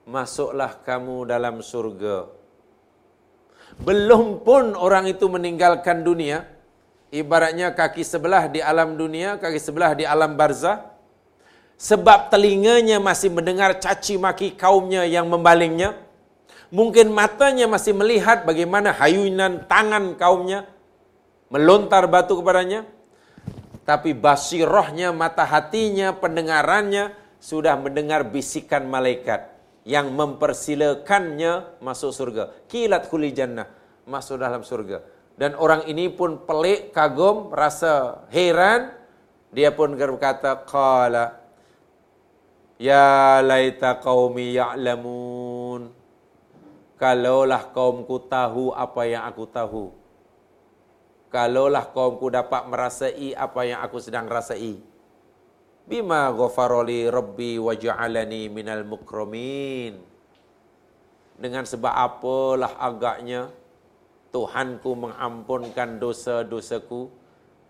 [0.10, 2.26] masuklah kamu dalam surga.
[3.86, 6.49] Belum pun orang itu meninggalkan dunia,
[7.14, 10.82] ibaratnya kaki sebelah di alam dunia, kaki sebelah di alam barzah,
[11.78, 15.93] sebab telinganya masih mendengar caci maki kaumnya yang membalingnya,
[16.74, 20.66] mungkin matanya masih melihat bagaimana hayunan tangan kaumnya
[21.53, 22.84] melontar batu kepadanya,
[23.86, 29.59] tapi basirohnya, mata hatinya, pendengarannya sudah mendengar bisikan malaikat
[29.90, 32.54] yang mempersilakannya masuk surga.
[32.70, 33.66] Kilat kuli jannah,
[34.06, 35.02] masuk dalam surga.
[35.34, 38.94] Dan orang ini pun pelik, kagum, rasa heran.
[39.50, 41.42] Dia pun berkata, Qala,
[42.78, 45.90] Ya laita qaumi ya'lamun.
[46.96, 49.86] Kalaulah kaumku tahu apa yang aku tahu.
[51.34, 54.80] Kalaulah kaumku dapat merasai apa yang aku sedang rasai
[55.90, 59.98] bima ghafarali rabbi wa ja'alani minal mukramin
[61.34, 63.50] dengan sebab apalah agaknya
[64.30, 67.10] Tuhanku mengampunkan dosa-dosaku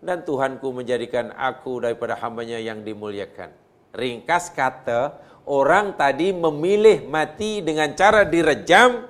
[0.04, 3.48] dan Tuhanku menjadikan aku daripada hambanya yang dimuliakan.
[3.96, 5.16] Ringkas kata,
[5.48, 9.08] orang tadi memilih mati dengan cara direjam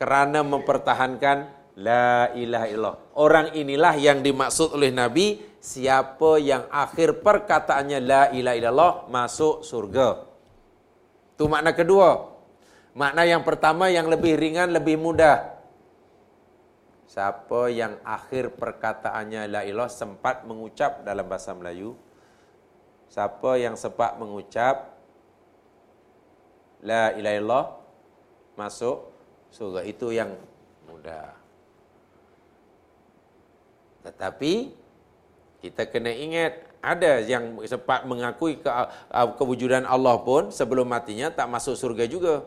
[0.00, 1.36] kerana mempertahankan
[1.76, 2.96] la ilaha illallah.
[3.12, 10.24] Orang inilah yang dimaksud oleh Nabi, siapa yang akhir perkataannya la ilaha illallah masuk surga.
[11.34, 12.34] Itu makna kedua.
[12.98, 15.54] Makna yang pertama yang lebih ringan, lebih mudah.
[17.08, 21.94] Siapa yang akhir perkataannya la ilah sempat mengucap dalam bahasa Melayu.
[23.08, 24.98] Siapa yang sempat mengucap
[26.84, 27.66] la ilaha illallah
[28.60, 29.08] masuk
[29.54, 29.86] surga.
[29.88, 30.36] Itu yang
[30.84, 31.32] mudah.
[34.04, 34.77] Tetapi
[35.58, 41.50] kita kena ingat ada yang sempat mengakui ke, uh, kewujudan Allah pun sebelum matinya tak
[41.50, 42.46] masuk surga juga.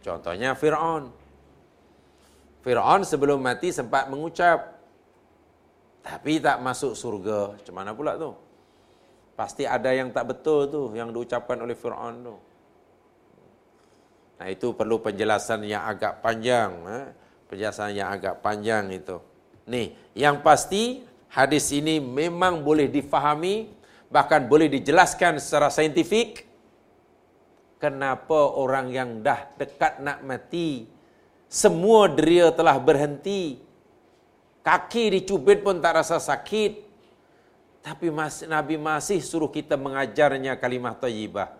[0.00, 1.12] Contohnya Fir'aun.
[2.64, 4.80] Fir'aun sebelum mati sempat mengucap.
[6.00, 7.60] Tapi tak masuk surga.
[7.60, 8.32] Macam mana pula tu?
[9.36, 12.36] Pasti ada yang tak betul tu yang diucapkan oleh Fir'aun tu.
[14.40, 16.72] Nah itu perlu penjelasan yang agak panjang.
[16.88, 17.06] Eh?
[17.52, 19.20] Penjelasan yang agak panjang itu.
[19.68, 23.70] Nih, yang pasti hadis ini memang boleh difahami,
[24.10, 26.50] bahkan boleh dijelaskan secara saintifik.
[27.80, 30.84] Kenapa orang yang dah dekat nak mati,
[31.48, 33.56] semua deria telah berhenti,
[34.60, 36.84] kaki dicubit pun tak rasa sakit,
[37.80, 38.12] tapi
[38.44, 41.56] Nabi masih suruh kita mengajarnya kalimah tayyibah.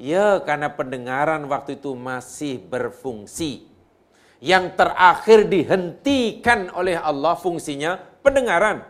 [0.00, 3.68] Ya, karena pendengaran waktu itu masih berfungsi.
[4.40, 8.86] Yang terakhir dihentikan oleh Allah fungsinya pendengaran.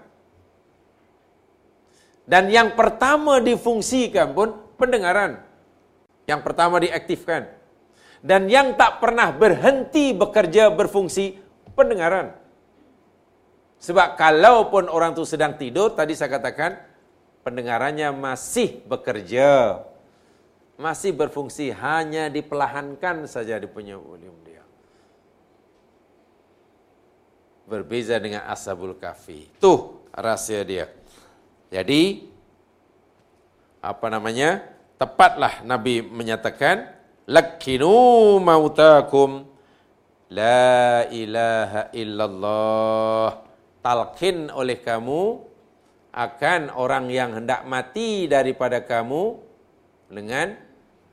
[2.29, 5.41] Dan yang pertama difungsikan pun pendengaran.
[6.29, 7.49] Yang pertama diaktifkan.
[8.21, 11.41] Dan yang tak pernah berhenti bekerja berfungsi
[11.73, 12.37] pendengaran.
[13.81, 16.77] Sebab kalau pun orang tu sedang tidur, tadi saya katakan,
[17.47, 19.81] pendengarannya masih bekerja.
[20.77, 24.63] Masih berfungsi, hanya dipelahankan saja di punya volume dia.
[27.65, 29.49] Berbeza dengan Ashabul Kafi.
[29.63, 30.98] Tuh rahsia dia.
[31.69, 32.25] Jadi
[33.85, 34.65] apa namanya?
[34.99, 36.91] Tepatlah Nabi menyatakan
[37.31, 39.47] lakinu mautakum
[40.33, 43.29] la ilaha illallah.
[43.79, 45.39] Talqin oleh kamu
[46.11, 49.39] akan orang yang hendak mati daripada kamu
[50.11, 50.59] dengan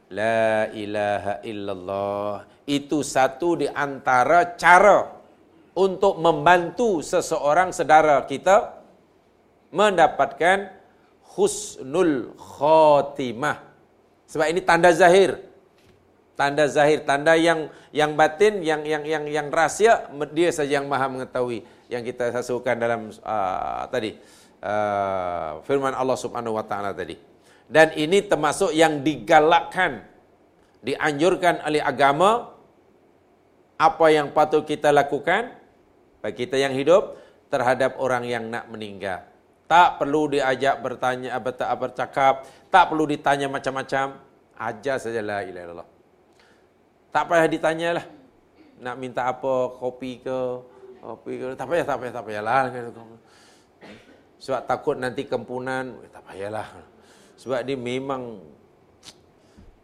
[0.10, 2.36] la ilaha illallah.
[2.66, 5.14] Itu satu di antara cara
[5.76, 8.75] untuk membantu seseorang sedara kita
[9.76, 10.72] mendapatkan
[11.36, 13.60] husnul khotimah.
[14.32, 15.36] Sebab ini tanda zahir.
[16.36, 21.08] Tanda zahir, tanda yang yang batin, yang yang yang yang rahsia dia saja yang Maha
[21.08, 21.64] mengetahui.
[21.88, 24.20] Yang kita sasukan dalam uh, tadi
[24.60, 27.16] uh, firman Allah Subhanahu wa taala tadi.
[27.72, 30.04] Dan ini termasuk yang digalakkan,
[30.84, 32.52] dianjurkan oleh agama
[33.76, 35.56] apa yang patut kita lakukan
[36.20, 37.16] bagi kita yang hidup
[37.48, 39.35] terhadap orang yang nak meninggal.
[39.66, 42.46] Tak perlu diajak bertanya, bercakap.
[42.70, 44.22] Tak perlu ditanya macam-macam.
[44.56, 45.90] Ajar saja la ilaha illallah.
[47.10, 48.06] Tak payah ditanya lah.
[48.80, 50.40] Nak minta apa, kopi ke,
[51.02, 51.46] kopi ke.
[51.58, 52.62] Tak payah, tak payah, tak payahlah.
[54.38, 55.98] Sebab takut nanti kempunan.
[56.14, 56.68] Tak payahlah.
[57.36, 58.40] Sebab dia memang,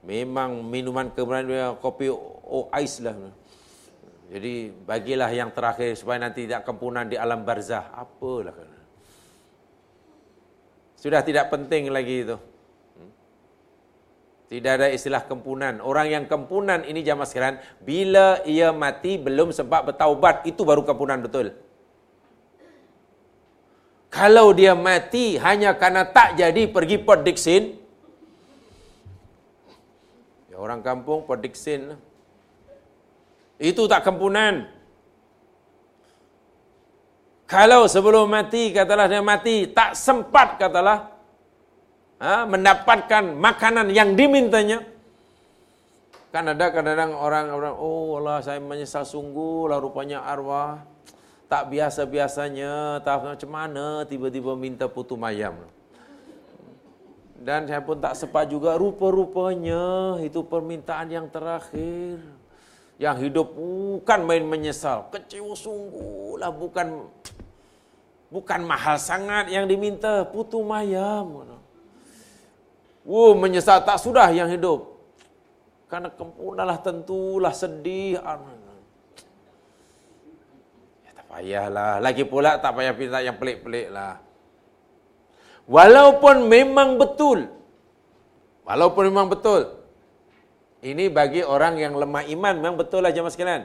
[0.05, 3.17] memang minuman kempunan dia kopi oh, ais lah.
[4.31, 7.91] Jadi bagilah yang terakhir supaya nanti tidak kempunan di alam barzah.
[7.91, 8.70] Apalah kan.
[11.01, 12.37] Sudah tidak penting lagi itu.
[14.51, 15.81] Tidak ada istilah kempunan.
[15.81, 21.23] Orang yang kempunan ini jamaah sekalian, bila ia mati belum sempat bertaubat, itu baru kempunan
[21.25, 21.57] betul.
[24.11, 27.63] Kalau dia mati hanya karena tak jadi pergi Dixon,
[30.51, 31.95] ya orang kampung Port Dixon,
[33.55, 34.67] itu tak kempunan.
[37.51, 41.11] Kalau sebelum mati, katalah dia mati, tak sempat katalah
[42.23, 44.79] ha, mendapatkan makanan yang dimintanya.
[46.31, 50.79] Kan ada kadang-kadang orang, orang oh Allah saya menyesal sungguh lah rupanya arwah.
[51.51, 55.59] Tak biasa-biasanya, tak macam mana tiba-tiba minta putu mayam.
[57.35, 62.23] Dan saya pun tak sempat juga rupa-rupanya itu permintaan yang terakhir.
[63.01, 65.09] Yang hidup bukan main menyesal.
[65.09, 67.09] Kecewa sungguh lah bukan
[68.31, 71.43] Bukan mahal sangat yang diminta, putu mayam.
[73.03, 74.87] Oh, menyesal tak sudah yang hidup.
[75.91, 78.23] Karena kempunalah tentulah sedih.
[81.03, 81.99] Ya, tak payahlah.
[81.99, 84.23] Lagi pula tak payah minta yang pelik-pelik lah.
[85.67, 87.51] Walaupun memang betul
[88.63, 89.80] Walaupun memang betul.
[90.81, 93.63] Ini bagi orang yang lemah iman memang betul lah jemaah sekalian.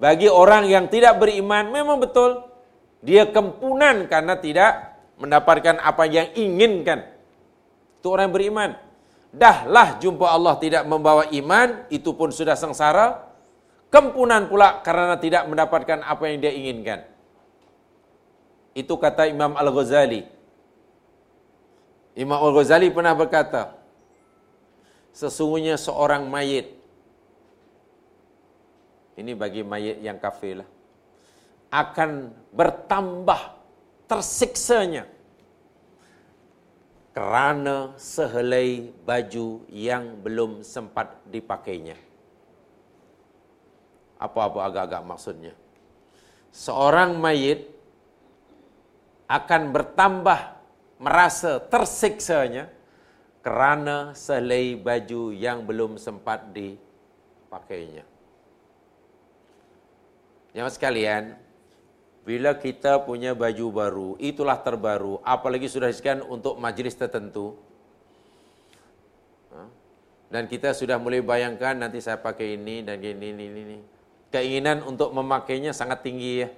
[0.00, 2.50] Bagi orang yang tidak beriman memang betul.
[3.00, 7.06] Dia kempunan karena tidak mendapatkan apa yang inginkan.
[8.02, 8.70] Itu orang yang beriman.
[9.30, 13.30] Dahlah jumpa Allah tidak membawa iman, itu pun sudah sengsara.
[13.90, 17.06] Kempunan pula karena tidak mendapatkan apa yang dia inginkan.
[18.74, 20.26] Itu kata Imam Al-Ghazali.
[22.18, 23.79] Imam Al-Ghazali pernah berkata,
[25.10, 26.74] sesungguhnya seorang mayit,
[29.18, 30.68] ini bagi mayit yang kafir lah,
[31.70, 33.40] akan bertambah
[34.10, 35.06] tersiksanya
[37.10, 41.98] kerana sehelai baju yang belum sempat dipakainya.
[44.20, 45.54] Apa-apa agak-agak maksudnya.
[46.50, 47.70] Seorang mayit
[49.30, 50.58] akan bertambah
[50.98, 52.66] merasa tersiksanya
[53.40, 58.04] kerana sehelai baju yang belum sempat dipakainya.
[60.52, 61.38] Yang sekalian,
[62.26, 67.56] bila kita punya baju baru, itulah terbaru, apalagi sudah disediakan untuk majlis tertentu.
[70.30, 73.78] Dan kita sudah mulai bayangkan nanti saya pakai ini dan ini, ini, ini.
[74.30, 76.48] Keinginan untuk memakainya sangat tinggi ya.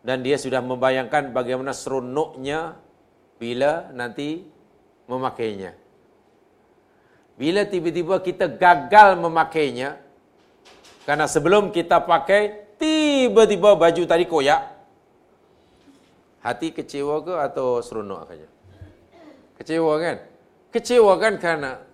[0.00, 2.80] Dan dia sudah membayangkan bagaimana seronoknya
[3.36, 4.48] bila nanti
[5.08, 5.74] memakainya.
[7.34, 9.96] Bila tiba-tiba kita gagal memakainya,
[11.08, 14.76] karena sebelum kita pakai, tiba-tiba baju tadi koyak.
[16.44, 18.48] Hati kecewa ke atau seronok saja?
[19.58, 20.16] Kecewa kan?
[20.70, 21.88] Kecewa kan karena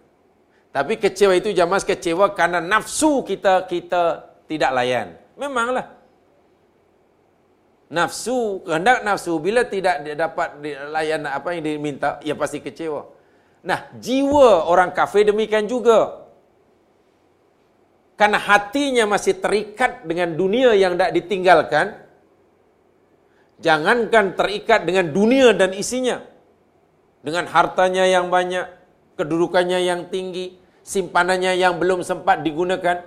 [0.75, 5.15] tapi kecewa itu jamas kecewa karena nafsu kita kita tidak layan.
[5.39, 5.87] Memanglah.
[7.95, 10.59] Nafsu, kehendak nafsu bila tidak dapat
[10.91, 13.07] layan apa yang diminta, ia pasti kecewa.
[13.63, 16.27] Nah, jiwa orang kafir demikian juga.
[18.19, 21.87] Karena hatinya masih terikat dengan dunia yang tidak ditinggalkan.
[23.63, 26.19] Jangankan terikat dengan dunia dan isinya.
[27.23, 28.67] Dengan hartanya yang banyak,
[29.15, 33.07] kedudukannya yang tinggi, simpanannya yang belum sempat digunakan.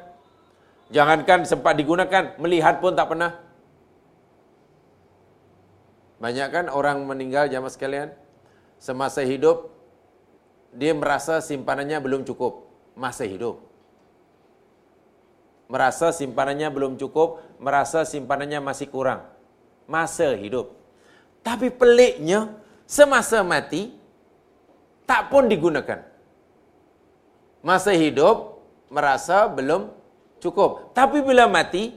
[0.96, 3.47] Jangankan sempat digunakan, melihat pun tak pernah.
[6.18, 8.10] Banyak kan orang meninggal jamaah sekalian,
[8.82, 9.70] semasa hidup,
[10.74, 12.66] dia merasa simpanannya belum cukup,
[12.98, 13.68] masa hidup
[15.68, 19.28] merasa simpanannya belum cukup, merasa simpanannya masih kurang.
[19.88, 20.76] Masa hidup.
[21.44, 22.52] Tapi peliknya,
[22.84, 23.96] semasa mati,
[25.08, 26.04] tak pun digunakan.
[27.64, 29.92] Masa hidup, merasa belum
[30.44, 30.92] cukup.
[30.92, 31.96] Tapi bila mati,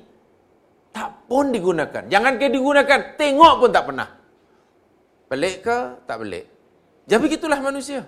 [0.91, 2.03] tak pun digunakan.
[2.11, 4.09] Jangan ke digunakan, tengok pun tak pernah.
[5.31, 5.79] Pelik ke?
[6.05, 6.45] Tak pelik.
[7.07, 8.07] Jadi begitulah manusia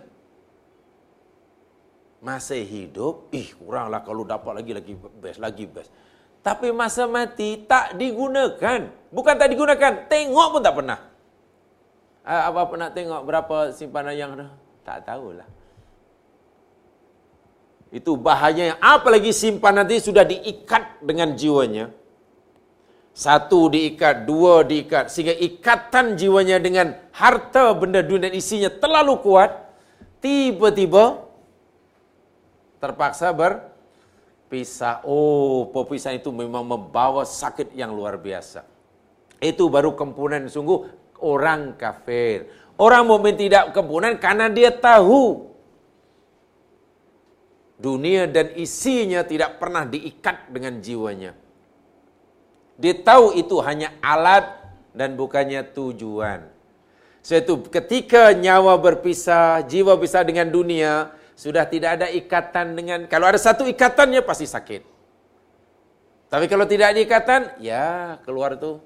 [2.22, 5.90] masa hidup, ih kuranglah kalau dapat lagi lagi best, lagi best.
[6.40, 8.90] Tapi masa mati tak digunakan.
[9.10, 10.98] Bukan tak digunakan, tengok pun tak pernah.
[12.22, 14.54] Ah, apa pernah tengok berapa simpanan yang ada?
[14.86, 15.46] Tak tahulah.
[17.90, 18.78] Itu bahayanya.
[18.78, 21.90] Apalagi simpanan nanti sudah diikat dengan jiwanya.
[23.12, 25.12] Satu diikat, dua diikat.
[25.12, 29.52] Sehingga ikatan jiwanya dengan harta benda dunia dan isinya terlalu kuat.
[30.24, 31.20] Tiba-tiba
[32.80, 35.04] terpaksa berpisah.
[35.04, 38.64] Oh, perpisahan itu memang membawa sakit yang luar biasa.
[39.42, 40.88] Itu baru kempunan sungguh
[41.20, 42.48] orang kafir.
[42.80, 45.52] Orang mukmin tidak kempunan karena dia tahu
[47.82, 51.41] dunia dan isinya tidak pernah diikat dengan jiwanya.
[52.80, 54.48] Dia tahu itu hanya alat
[54.96, 56.48] dan bukannya tujuan.
[57.22, 63.38] Sebab ketika nyawa berpisah, jiwa berpisah dengan dunia, sudah tidak ada ikatan dengan kalau ada
[63.38, 64.82] satu ikatannya pasti sakit.
[66.32, 68.80] Tapi kalau tidak ada ikatan, ya keluar tuh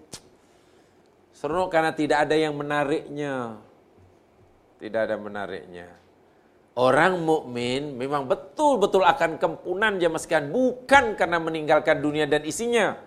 [1.30, 3.62] seronok karena tidak ada yang menariknya.
[4.76, 5.88] Tidak ada menariknya.
[6.76, 13.00] Orang mukmin memang betul-betul akan kempunan jamaah sekalian bukan karena meninggalkan dunia dan isinya.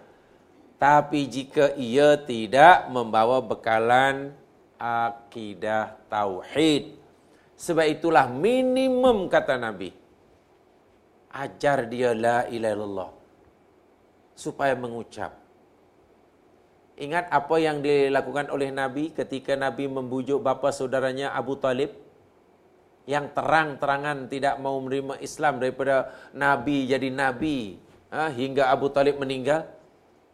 [0.80, 4.32] Tapi jika ia tidak membawa bekalan
[4.80, 6.96] akidah tauhid
[7.60, 9.92] sebab itulah minimum kata Nabi.
[11.36, 13.12] Ajar dia la ilaha illallah.
[14.40, 15.36] Supaya mengucap.
[16.96, 21.92] Ingat apa yang dilakukan oleh Nabi ketika Nabi membujuk bapa saudaranya Abu Talib
[23.04, 27.80] yang terang-terangan tidak mau menerima Islam daripada Nabi jadi Nabi
[28.12, 29.79] ha, hingga Abu Talib meninggal.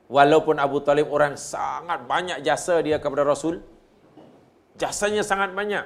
[0.06, 3.62] Walaupun Abu Talib orang sangat banyak jasa dia kepada Rasul.
[4.78, 5.86] Jasanya sangat banyak.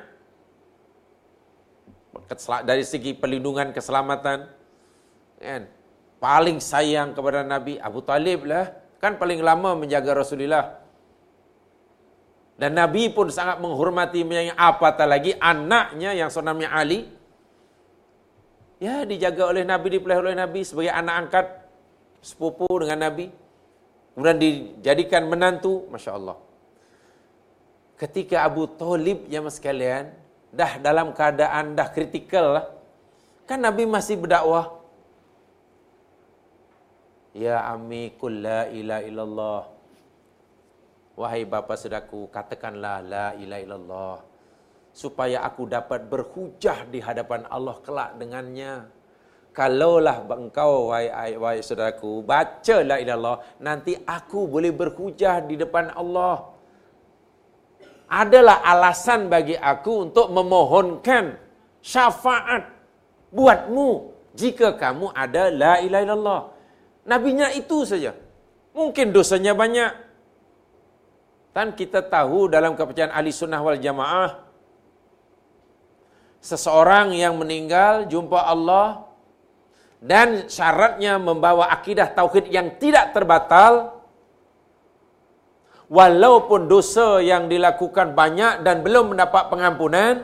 [2.67, 4.45] dari segi perlindungan keselamatan
[5.39, 5.63] kan?
[6.19, 8.75] Paling sayang kepada Nabi Abu Talib lah.
[8.99, 10.83] Kan paling lama menjaga Rasulullah.
[12.59, 14.51] Dan Nabi pun sangat menghormati menyayangi.
[14.59, 17.07] Apatah lagi anaknya yang senamnya Ali?
[18.83, 21.45] Ya dijaga oleh Nabi dipelihara oleh Nabi sebagai anak angkat
[22.19, 23.31] sepupu dengan Nabi
[24.13, 26.37] kemudian dijadikan menantu Masya Allah
[27.99, 30.15] ketika Abu Talib yang sekalian
[30.55, 32.65] dah dalam keadaan dah kritikal lah
[33.49, 34.77] kan Nabi masih berdakwah.
[37.33, 38.13] Ya ami
[38.45, 39.61] la ilaha illallah.
[41.19, 44.17] Wahai bapa sedaku katakanlah la ilaha illallah.
[44.93, 48.85] Supaya aku dapat berhujah di hadapan Allah kelak dengannya
[49.57, 56.57] kalaulah engkau wahai wahai saudaraku baca la ilallah nanti aku boleh berhujah di depan Allah.
[58.09, 61.37] Adalah alasan bagi aku untuk memohonkan
[61.77, 62.65] syafaat
[63.29, 63.89] buatmu
[64.33, 66.41] jika kamu ada la ilaha illallah.
[67.05, 68.17] Nabinya itu saja.
[68.73, 69.93] Mungkin dosanya banyak.
[71.53, 74.49] Dan kita tahu dalam kepercayaan ahli sunnah wal jamaah
[76.39, 79.08] seseorang yang meninggal jumpa Allah
[79.99, 83.99] dan syaratnya membawa akidah tauhid yang tidak terbatal.
[85.89, 90.21] Walaupun dosa yang dilakukan banyak dan belum mendapat pengampunan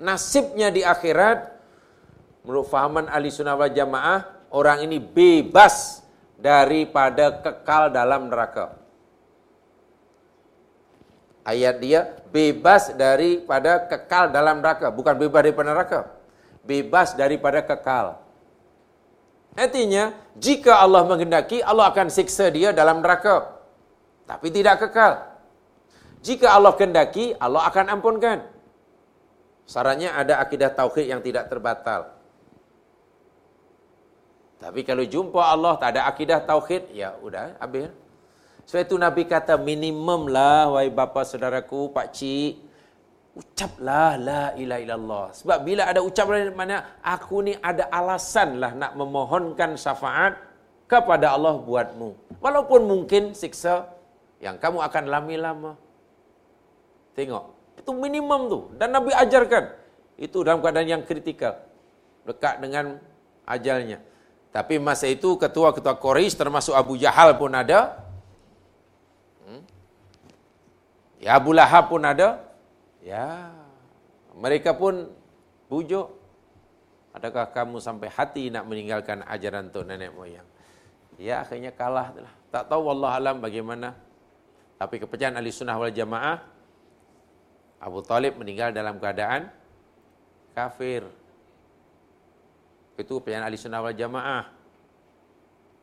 [0.00, 1.52] nasibnya di akhirat
[2.40, 4.24] menurut fahaman ahli sunnah wal jamaah
[4.56, 6.00] orang ini bebas
[6.40, 8.72] daripada kekal dalam neraka.
[11.44, 14.88] Ayat dia bebas daripada kekal dalam neraka.
[14.88, 16.00] Bukan bebas daripada neraka
[16.64, 18.20] bebas daripada kekal.
[19.58, 23.58] Artinya jika Allah menghendaki Allah akan siksa dia dalam neraka.
[24.30, 25.26] Tapi tidak kekal.
[26.22, 28.46] Jika Allah kehendaki Allah akan ampunkan.
[29.66, 32.14] Syaratnya ada akidah tauhid yang tidak terbatal.
[34.60, 37.88] Tapi kalau jumpa Allah tak ada akidah tauhid ya udah habis.
[38.68, 42.69] Sebab itu Nabi kata minimum lah wahai bapa saudaraku pak cik
[43.36, 45.26] ucaplah la ilaha illallah.
[45.36, 50.34] Sebab bila ada ucapan mana aku ni ada alasan lah nak memohonkan syafaat
[50.90, 52.40] kepada Allah buatmu.
[52.42, 53.86] Walaupun mungkin siksa
[54.42, 55.72] yang kamu akan lami lama.
[57.14, 59.78] Tengok, itu minimum tu dan Nabi ajarkan.
[60.20, 61.62] Itu dalam keadaan yang kritikal.
[62.26, 63.00] Dekat dengan
[63.48, 64.02] ajalnya.
[64.50, 68.02] Tapi masa itu ketua-ketua Quraisy termasuk Abu Jahal pun ada.
[69.46, 69.62] Hmm?
[71.22, 72.49] Ya Abu Lahab pun ada.
[73.00, 73.48] Ya,
[74.36, 75.08] mereka pun
[75.72, 76.20] bujuk.
[77.10, 80.46] Adakah kamu sampai hati nak meninggalkan ajaran tu nenek moyang?
[81.18, 82.14] Ya, akhirnya kalah.
[82.14, 82.32] Lah.
[82.54, 83.98] Tak tahu Allah alam bagaimana.
[84.80, 86.40] Tapi kepercayaan ahli sunnah wal jamaah,
[87.82, 89.52] Abu Talib meninggal dalam keadaan
[90.56, 91.04] kafir.
[92.96, 94.44] Itu kepercayaan ahli sunnah wal jamaah.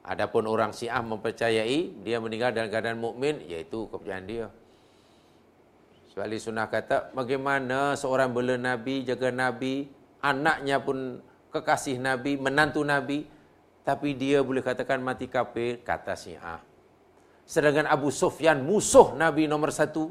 [0.07, 4.47] Adapun orang Syiah mempercayai dia meninggal dalam keadaan mukmin, yaitu kepercayaan dia.
[6.17, 9.85] Sebab ahli sunnah kata, bagaimana seorang bela Nabi, jaga Nabi,
[10.17, 11.21] anaknya pun
[11.53, 13.29] kekasih Nabi, menantu Nabi,
[13.85, 16.57] tapi dia boleh katakan mati kafir, kata Syiah.
[17.45, 20.09] Sedangkan Abu Sufyan musuh Nabi nomor satu,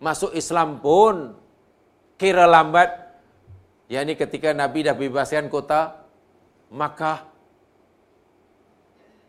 [0.00, 1.36] masuk Islam pun
[2.16, 2.88] kira lambat.
[3.92, 6.00] Yang ini ketika Nabi dah bebaskan kota
[6.72, 7.28] Makkah.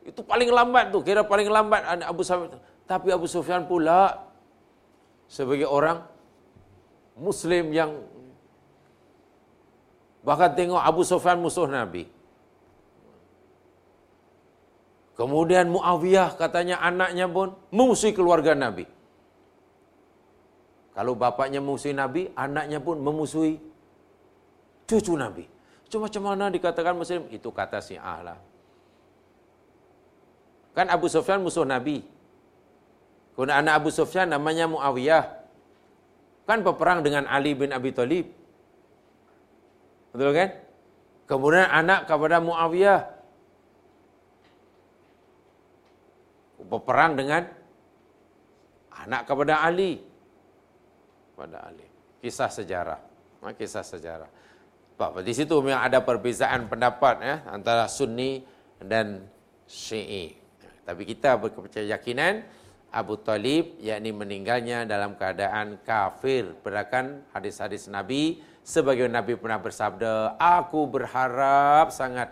[0.08, 2.64] Itu paling lambat tu, kira paling lambat Abu Sufyan.
[2.88, 4.25] Tapi Abu Sufyan pula
[5.30, 6.06] sebagai orang
[7.16, 7.92] Muslim yang
[10.26, 12.10] bahkan tengok Abu Sufyan musuh Nabi.
[15.16, 18.84] Kemudian Muawiyah katanya anaknya pun memusuhi keluarga Nabi.
[20.92, 23.60] Kalau bapaknya memusuhi Nabi, anaknya pun memusuhi
[24.88, 25.48] cucu Nabi.
[25.88, 27.28] Cuma macam mana dikatakan Muslim?
[27.32, 28.40] Itu kata si lah.
[30.76, 32.04] Kan Abu Sufyan musuh Nabi.
[33.36, 35.28] Kemudian anak Abu Sufyan namanya Muawiyah.
[36.48, 38.32] Kan berperang dengan Ali bin Abi Thalib.
[40.16, 40.50] Betul kan?
[41.28, 43.02] Kemudian anak kepada Muawiyah.
[46.66, 47.44] Berperang dengan
[49.04, 50.00] anak kepada Ali.
[51.36, 51.86] Pada Ali.
[52.24, 53.00] Kisah sejarah.
[53.44, 54.32] Ha, kisah sejarah.
[54.96, 58.48] Sebab di situ memang ada perbezaan pendapat ya, antara Sunni
[58.80, 59.28] dan
[59.68, 60.40] Syi'i.
[60.88, 62.48] Tapi kita berkepercayaan
[62.96, 70.88] Abu Talib yakni meninggalnya dalam keadaan kafir berdasarkan hadis-hadis Nabi sebagai Nabi pernah bersabda aku
[70.88, 72.32] berharap sangat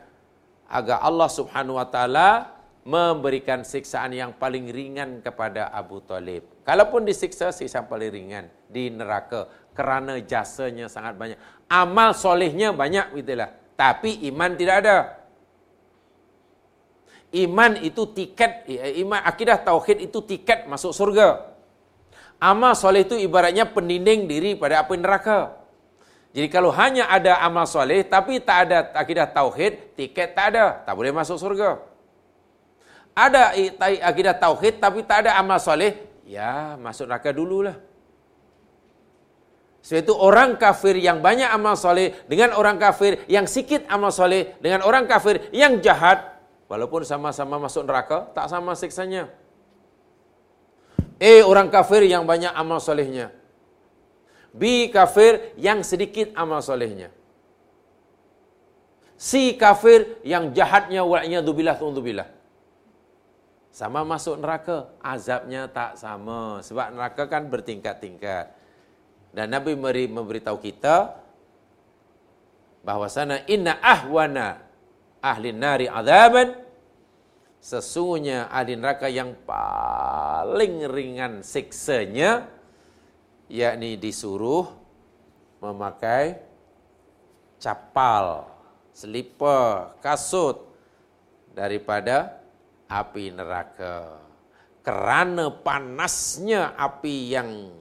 [0.72, 6.44] agar Allah Subhanahu wa taala memberikan siksaan yang paling ringan kepada Abu Talib.
[6.68, 11.40] Kalaupun disiksa siksa paling ringan di neraka kerana jasanya sangat banyak.
[11.72, 13.50] amal solehnya banyak gitulah.
[13.74, 14.98] Tapi iman tidak ada.
[17.34, 18.70] Iman itu tiket,
[19.02, 21.50] iman akidah tauhid itu tiket masuk surga.
[22.38, 25.58] Amal soleh itu ibaratnya pendinding diri pada api neraka.
[26.30, 30.94] Jadi kalau hanya ada amal soleh tapi tak ada akidah tauhid, tiket tak ada, tak
[30.94, 31.82] boleh masuk surga.
[33.18, 33.54] Ada
[34.06, 35.98] akidah tauhid tapi tak ada amal soleh,
[36.30, 37.78] ya masuk neraka dululah.
[39.86, 44.58] Sebab itu orang kafir yang banyak amal soleh dengan orang kafir yang sikit amal soleh
[44.64, 46.33] dengan orang kafir yang jahat,
[46.74, 49.30] walaupun sama-sama masuk neraka, tak sama siksanya.
[51.22, 53.30] Eh orang kafir yang banyak amal solehnya.
[54.50, 57.14] B kafir yang sedikit amal solehnya.
[59.22, 62.26] C kafir yang jahatnya wa'nya dubillah tu'udzubillah.
[63.70, 66.62] Sama masuk neraka, azabnya tak sama.
[66.66, 68.50] Sebab neraka kan bertingkat-tingkat.
[69.30, 71.22] Dan Nabi memberi memberitahu kita
[72.86, 74.62] bahwasanya inna ahwana
[75.24, 76.63] ahli nari azaban
[77.64, 82.52] sesungguhnya ahli neraka yang paling ringan siksanya
[83.48, 84.68] yakni disuruh
[85.64, 86.44] memakai
[87.64, 88.52] capal,
[88.92, 90.68] selipar, kasut
[91.56, 92.44] daripada
[92.92, 94.20] api neraka.
[94.84, 97.72] Kerana panasnya api yang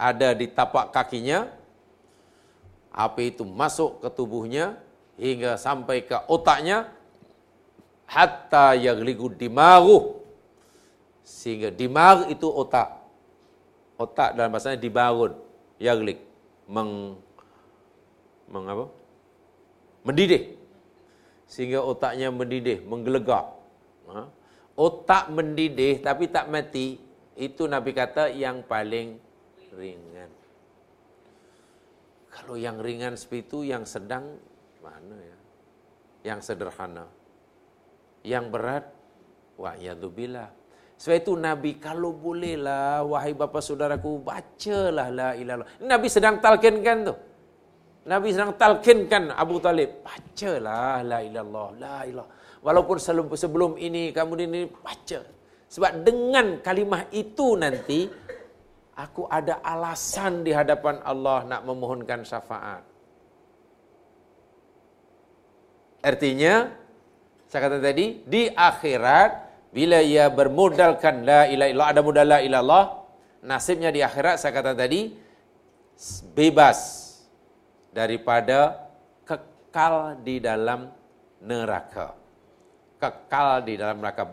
[0.00, 1.44] ada di tapak kakinya,
[2.88, 4.80] api itu masuk ke tubuhnya
[5.20, 6.88] hingga sampai ke otaknya,
[8.08, 10.16] hatta yagligu dimaru.
[11.20, 12.96] Sehingga dimar itu otak.
[14.00, 15.36] Otak dalam bahasa dibangun
[15.76, 16.24] yaglik
[16.64, 17.20] meng
[18.48, 18.86] meng apa?
[20.08, 20.56] mendidih.
[21.44, 23.44] Sehingga otaknya mendidih menggelegak.
[24.08, 24.24] Ha?
[24.78, 27.02] otak mendidih tapi tak mati
[27.34, 29.18] itu nabi kata yang paling
[29.74, 30.30] ringan.
[32.30, 34.38] Kalau yang ringan seperti itu yang sedang
[34.78, 35.38] mana ya?
[36.32, 37.17] Yang sederhana
[38.22, 38.86] yang berat
[39.58, 40.58] wa yadzubillah
[40.98, 47.14] sebab itu Nabi kalau bolehlah wahai bapa saudaraku bacalah la ilaha Nabi sedang talkinkan tu.
[48.10, 52.26] Nabi sedang talkinkan Abu Talib, bacalah la ilallah, la ilah.
[52.66, 52.98] Walaupun
[53.38, 55.22] sebelum ini kamu ini baca.
[55.70, 58.10] Sebab dengan kalimah itu nanti
[58.98, 62.82] aku ada alasan di hadapan Allah nak memohonkan syafaat.
[66.02, 66.74] Artinya
[67.48, 72.84] saya kata tadi di akhirat bila ia bermodalkan la ilaha illallah ada modal la ilallah
[73.40, 75.16] nasibnya di akhirat saya kata tadi
[76.36, 77.08] bebas
[77.90, 78.86] daripada
[79.24, 80.92] kekal di dalam
[81.42, 82.14] neraka.
[83.00, 84.28] Kekal di dalam neraka.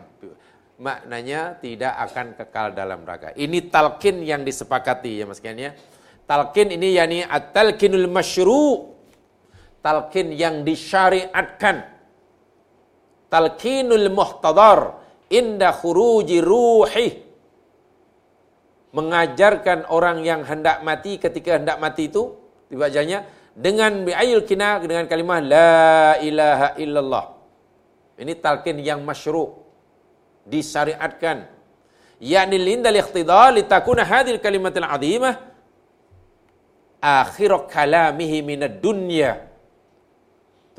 [0.76, 3.32] Maknanya tidak akan kekal dalam neraka.
[3.32, 5.72] Ini talqin yang disepakati ya mas ya.
[6.28, 8.92] Talqin ini yakni at-talqinul masyru.
[9.80, 11.95] Talqin yang disyariatkan
[13.32, 15.02] talqinul muhtadar.
[15.26, 17.26] Inda khuruji ruhi
[18.96, 22.32] mengajarkan orang yang hendak mati ketika hendak mati itu
[22.72, 27.24] dibacanya dengan bi'ayil kina dengan kalimah la ilaha illallah.
[28.16, 29.52] Ini talqin yang masyru'
[30.48, 31.44] disyariatkan.
[32.16, 35.36] Yakni lindal ikhtidal litakuna hadhil kalimatil azimah.
[37.02, 39.44] Akhir kalamihi minad dunya.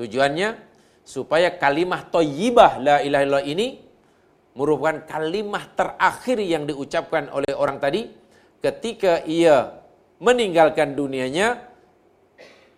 [0.02, 0.67] Tujuannya
[1.08, 3.68] supaya kalimah thayyibah la ilaha illallah ini
[4.60, 8.12] merupakan kalimah terakhir yang diucapkan oleh orang tadi
[8.60, 9.80] ketika ia
[10.20, 11.64] meninggalkan dunianya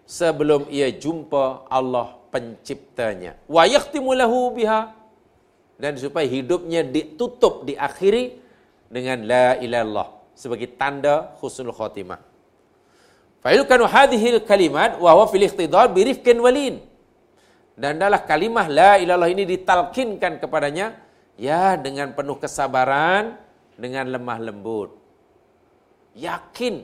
[0.05, 3.39] sebelum ia jumpa Allah penciptanya.
[3.49, 4.93] Wa yakhtimu lahu biha
[5.79, 8.37] dan supaya hidupnya ditutup diakhiri
[8.91, 12.19] dengan la ilallah sebagai tanda husnul khatimah.
[13.39, 16.88] Fa yulkanu hadhihi kalimat wa huwa fil iqtidar bi rifqin walin.
[17.79, 21.07] Dan adalah kalimah la ilallah ini ditalkinkan kepadanya
[21.39, 23.39] Ya, dengan penuh kesabaran,
[23.79, 24.91] dengan lemah lembut.
[26.11, 26.83] Yakin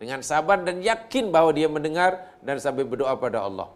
[0.00, 3.68] dengan sabar dan yakin bahawa dia mendengar dan sampai berdoa pada Allah.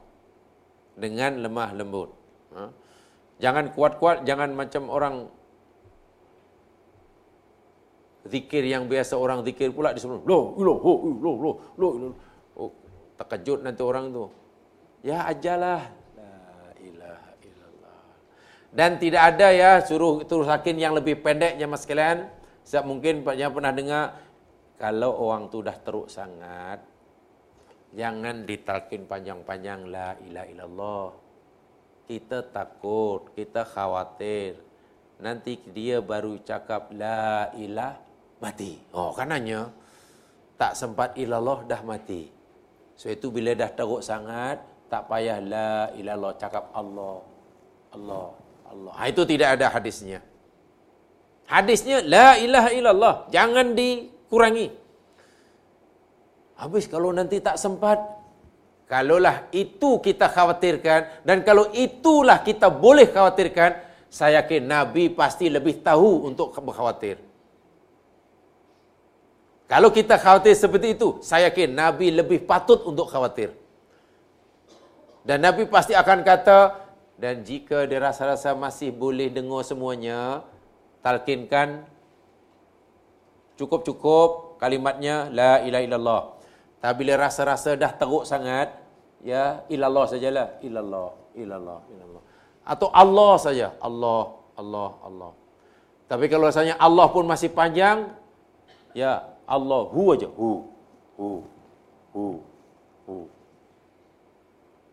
[0.96, 2.10] Dengan lemah lembut.
[2.56, 2.72] Ha?
[3.44, 5.28] Jangan kuat-kuat, jangan macam orang
[8.26, 10.24] zikir yang biasa orang zikir pula di sebelum.
[10.24, 11.36] Loh, loh, loh, loh,
[11.78, 12.12] loh, loh.
[12.56, 12.72] Oh,
[13.20, 14.26] terkejut nanti orang tu.
[15.04, 15.92] Ya ajalah
[18.76, 22.28] dan tidak ada ya suruh turun sakin yang lebih pendek mas sekalian.
[22.68, 24.20] Sebab mungkin yang pernah dengar
[24.76, 26.84] kalau orang tu dah teruk sangat
[27.96, 31.08] jangan ditalkin panjang-panjang la ilaha illallah.
[32.04, 34.60] Kita takut, kita khawatir.
[35.24, 37.96] Nanti dia baru cakap la ilah
[38.44, 38.76] mati.
[38.92, 39.72] Oh, kanannya
[40.60, 42.28] tak sempat ilallah dah mati.
[42.92, 44.60] So itu bila dah teruk sangat,
[44.92, 47.24] tak payah la ilallah cakap Allah.
[47.96, 48.45] Allah.
[48.76, 48.92] Allah.
[49.00, 50.20] Ha, itu tidak ada hadisnya.
[51.48, 53.14] Hadisnya la ilaha illallah.
[53.32, 54.68] Jangan dikurangi.
[56.56, 58.00] Habis kalau nanti tak sempat,
[58.88, 63.76] kalaulah itu kita khawatirkan dan kalau itulah kita boleh khawatirkan,
[64.08, 67.20] saya yakin Nabi pasti lebih tahu untuk berkhawatir.
[69.66, 73.50] Kalau kita khawatir seperti itu, saya yakin Nabi lebih patut untuk khawatir.
[75.26, 76.85] Dan Nabi pasti akan kata,
[77.16, 80.44] dan jika dia rasa-rasa masih boleh dengar semuanya,
[81.00, 81.88] talkinkan
[83.56, 86.22] cukup-cukup kalimatnya la ilaha illallah.
[86.84, 88.68] Tapi bila rasa-rasa dah teruk sangat,
[89.24, 92.22] ya ilallah sajalah, ilallah, ilallah, ilallah.
[92.68, 95.32] Atau Allah saja, Allah, Allah, Allah.
[96.04, 98.12] Tapi kalau rasanya Allah pun masih panjang,
[98.92, 100.68] ya Allah hu aja, hu,
[101.16, 101.30] hu,
[102.12, 102.26] hu,
[103.08, 103.16] hu.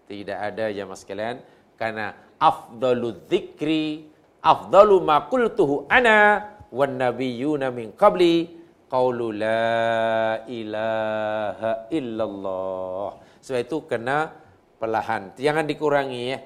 [0.07, 1.43] Tidak ada jemaah sekalian
[1.79, 4.09] karena afdalu dzikri
[4.43, 13.09] afdalu ma qultuhu ana wan nabiyyuna min qabli qaulu la ilaha illallah.
[13.41, 14.29] Sebab itu kena
[14.77, 15.33] perlahan.
[15.33, 16.37] Jangan dikurangi ya.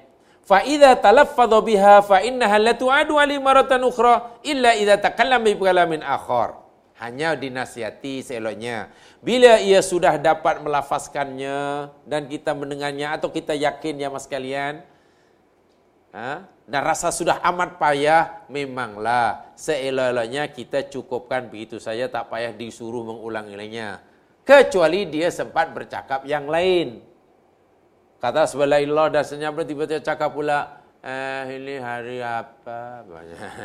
[0.48, 5.60] Fa idza talaffadha biha fa innaha la tu'adu ali maratan ukhra illa idza takallama bi
[5.60, 6.56] kalamin akhar.
[6.98, 8.90] Hanya dinasihati seeloknya.
[9.22, 14.82] Bila ia sudah dapat melafazkannya dan kita mendengarnya atau kita yakin ya mas kalian,
[16.18, 16.34] ha?
[16.66, 24.02] dan rasa sudah amat payah, memanglah seelok-eloknya kita cukupkan begitu saja, tak payah disuruh mengulanginya.
[24.42, 27.00] Kecuali dia sempat bercakap yang lain.
[28.18, 33.06] Kata sebelah Allah dan senyap tiba-tiba cakap pula, eh, ini hari apa?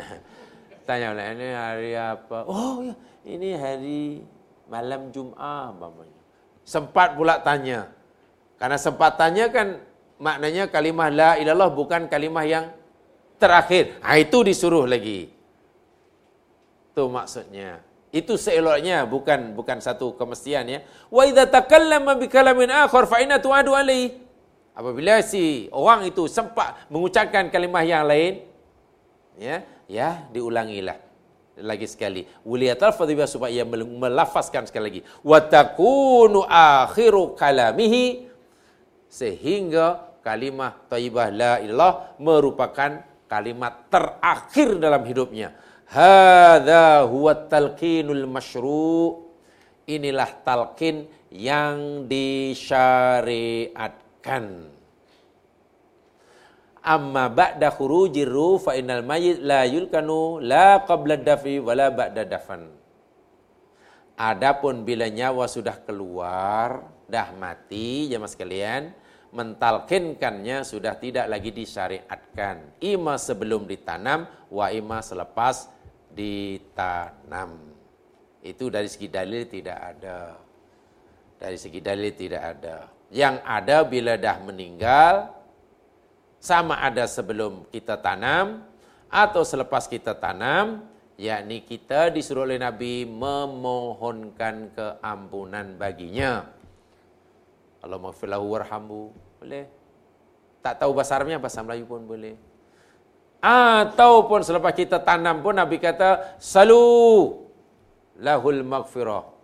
[0.86, 2.38] Tanya pula, ini hari apa?
[2.46, 2.94] Oh ya,
[3.26, 4.00] ini hari
[4.70, 5.74] malam Jum'ah.
[6.64, 7.92] Sempat pula tanya.
[8.56, 9.80] Karena sempat tanya kan
[10.18, 12.64] maknanya kalimah la ilallah bukan kalimah yang
[13.38, 13.98] terakhir.
[14.00, 15.30] Ha, itu disuruh lagi.
[16.94, 17.82] Itu maksudnya.
[18.14, 20.80] Itu seeloknya bukan bukan satu kemestian ya.
[21.10, 24.22] Wa idza takallama bi kalamin akhar fa inna tu'adu alaihi.
[24.74, 28.42] Apabila si orang itu sempat mengucapkan kalimah yang lain
[29.38, 30.98] ya, ya diulangilah
[31.62, 32.26] lagi sekali.
[32.42, 35.00] Wuliyatal fadhibah supaya melafazkan sekali lagi.
[35.22, 38.33] Wa takunu akhiru kalamihi
[39.14, 42.98] sehingga kalimah thayyibah la ilallah merupakan
[43.30, 45.54] kalimat terakhir dalam hidupnya.
[45.86, 49.22] Hadza huwa talqinul masyru'
[49.86, 54.74] inilah talqin yang disyariatkan.
[56.84, 62.68] Amma ba'da khurujir ruh fa innal mayyit la yulkanu la qabla dafi wala ba'da dafan.
[64.14, 68.94] Adapun bila nyawa sudah keluar, dah mati jemaah sekalian,
[69.34, 72.78] mentalkinkannya sudah tidak lagi disyariatkan.
[72.78, 75.66] Ima sebelum ditanam, wa ima selepas
[76.14, 77.58] ditanam.
[78.38, 80.38] Itu dari segi dalil tidak ada.
[81.34, 82.76] Dari segi dalil tidak ada.
[83.10, 85.34] Yang ada bila dah meninggal,
[86.38, 88.62] sama ada sebelum kita tanam
[89.10, 90.86] atau selepas kita tanam,
[91.18, 96.46] yakni kita disuruh oleh Nabi memohonkan keampunan baginya.
[97.82, 99.23] Allah maghfirlahu.
[99.44, 99.68] Boleh.
[100.64, 102.32] Tak tahu bahasa Arabnya, bahasa Melayu pun boleh.
[103.44, 107.44] Ataupun selepas kita tanam pun Nabi kata, Salu
[108.16, 109.36] lahul maghfirah.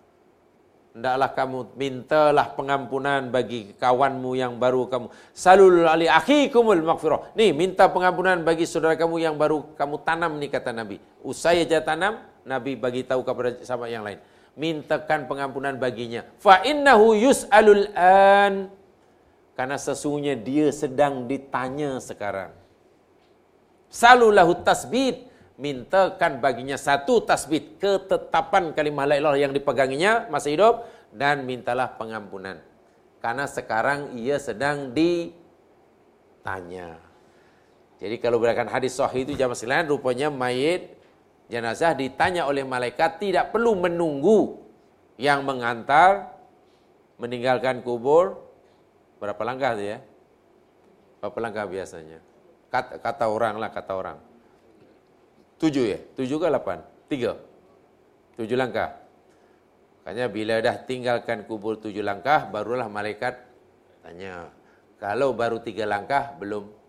[0.96, 5.06] Hendaklah kamu mintalah pengampunan bagi kawanmu yang baru kamu.
[5.36, 7.36] Salul ali akhikumul maghfirah.
[7.36, 10.96] Ni minta pengampunan bagi saudara kamu yang baru kamu tanam ni kata Nabi.
[11.20, 14.18] Usai aja tanam, Nabi bagi tahu kepada sahabat yang lain
[14.58, 16.26] mintakan pengampunan baginya.
[16.42, 18.79] Fa innahu yus'alul an
[19.54, 22.54] karena sesungguhnya dia sedang ditanya sekarang.
[23.90, 25.26] Salulahu tasbit
[25.60, 32.62] mintakan baginya satu tasbit ketetapan kalimah la ilaha yang dipeganginya masa hidup dan mintalah pengampunan.
[33.20, 36.96] Karena sekarang ia sedang ditanya.
[38.00, 40.96] Jadi kalau berdasarkan hadis sahih itu jamaah sekalian rupanya mayit
[41.52, 44.64] jenazah ditanya oleh malaikat tidak perlu menunggu
[45.20, 46.32] yang mengantar
[47.20, 48.40] meninggalkan kubur
[49.20, 49.98] berapa langkah tu ya?
[51.20, 52.18] Berapa langkah biasanya?
[52.72, 54.18] Kata, kata orang lah, kata orang.
[55.60, 55.98] Tujuh ya?
[56.16, 56.80] Tujuh ke lapan?
[57.06, 57.36] Tiga?
[58.40, 58.96] Tujuh langkah.
[60.00, 63.36] Makanya bila dah tinggalkan kubur tujuh langkah, barulah malaikat
[64.00, 64.48] tanya.
[64.96, 66.80] Kalau baru tiga langkah, belum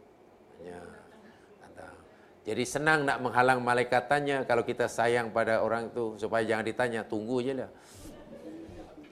[2.42, 7.06] jadi senang nak menghalang malaikat tanya kalau kita sayang pada orang itu supaya jangan ditanya,
[7.06, 7.70] tunggu je lah.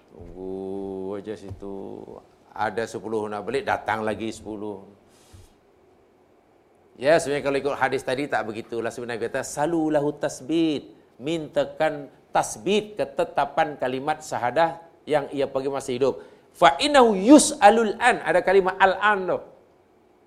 [0.10, 1.78] Tunggu aja situ.
[2.60, 4.84] Ada sepuluh nak balik, datang lagi sepuluh.
[7.00, 13.80] Ya, sebenarnya kalau ikut hadis tadi tak begitulah sebenarnya kata salulahu tasbit, mintakan tasbit ketetapan
[13.80, 16.20] kalimat syahadah yang ia pergi masih hidup.
[16.52, 19.40] Fa innahu yus'alul an, ada kalimat al-an tu.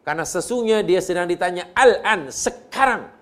[0.01, 3.13] Karena sesungguhnya dia sedang ditanya al-an sekarang.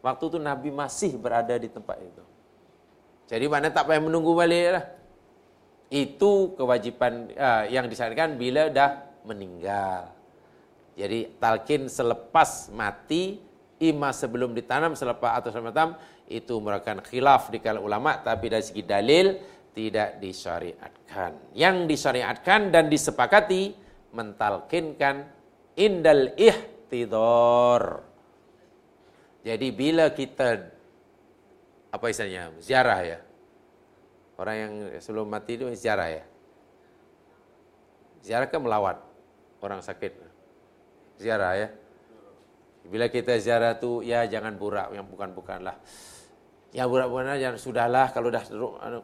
[0.00, 2.24] Waktu itu Nabi masih berada di tempat itu.
[3.26, 4.84] Jadi mana tak payah menunggu balik lah.
[5.90, 10.14] Itu kewajiban uh, yang disarankan bila dah meninggal.
[10.94, 13.42] Jadi talqin selepas mati,
[13.82, 15.90] ima sebelum ditanam, selepas atau selepas matam,
[16.30, 19.34] itu merupakan khilaf di kalangan ulama, tapi dari segi dalil
[19.74, 21.58] tidak disyariatkan.
[21.58, 23.74] Yang disyariatkan dan disepakati
[24.14, 25.26] mentalkinkan
[25.74, 28.06] indal ihtidor.
[29.40, 30.68] Jadi bila kita
[31.90, 33.18] apa istilahnya ziarah ya,
[34.40, 34.72] orang yang
[35.04, 36.24] sebelum mati itu ziarah ya.
[38.24, 38.96] Ziarah kan melawat
[39.60, 40.16] orang sakit
[41.20, 41.68] ziarah ya.
[42.88, 45.76] Bila kita ziarah tu ya jangan burak yang bukan-bukanlah.
[46.72, 48.40] Ya burak-bukan jangan sudahlah kalau dah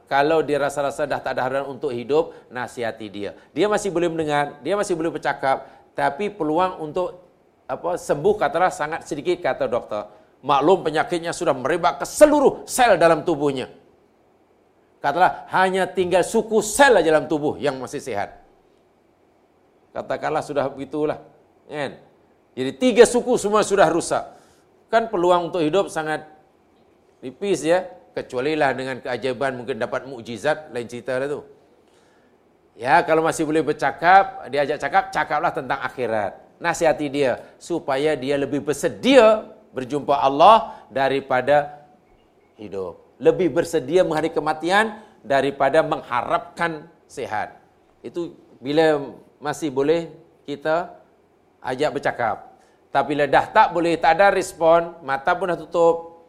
[0.08, 3.36] kalau dia rasa-rasa dah tak ada harapan untuk hidup, nasihati dia.
[3.52, 7.20] Dia masih boleh mendengar, dia masih boleh bercakap, tapi peluang untuk
[7.66, 10.08] apa sembuh katalah sangat sedikit kata doktor.
[10.46, 13.66] Maklum penyakitnya sudah merebak ke seluruh sel dalam tubuhnya.
[15.06, 18.42] Katalah hanya tinggal suku sel dalam tubuh yang masih sehat.
[19.94, 21.22] Katakanlah sudah begitulah.
[21.70, 22.02] Kan?
[22.58, 24.26] Jadi tiga suku semua sudah rusak.
[24.90, 26.26] Kan peluang untuk hidup sangat
[27.22, 27.86] tipis ya.
[28.18, 31.46] Kecuali lah dengan keajaiban mungkin dapat mukjizat lain cerita lah tu.
[32.74, 36.34] Ya kalau masih boleh bercakap, diajak cakap, cakaplah tentang akhirat.
[36.58, 41.86] Nasihati dia supaya dia lebih bersedia berjumpa Allah daripada
[42.58, 43.05] hidup.
[43.16, 47.56] Lebih bersedia menghadapi kematian daripada mengharapkan sehat.
[48.04, 50.12] Itu bila masih boleh
[50.46, 50.94] kita
[51.64, 52.36] ajak bercakap.
[52.94, 56.24] Tapi bila dah tak boleh, tak ada respon, mata pun dah tutup,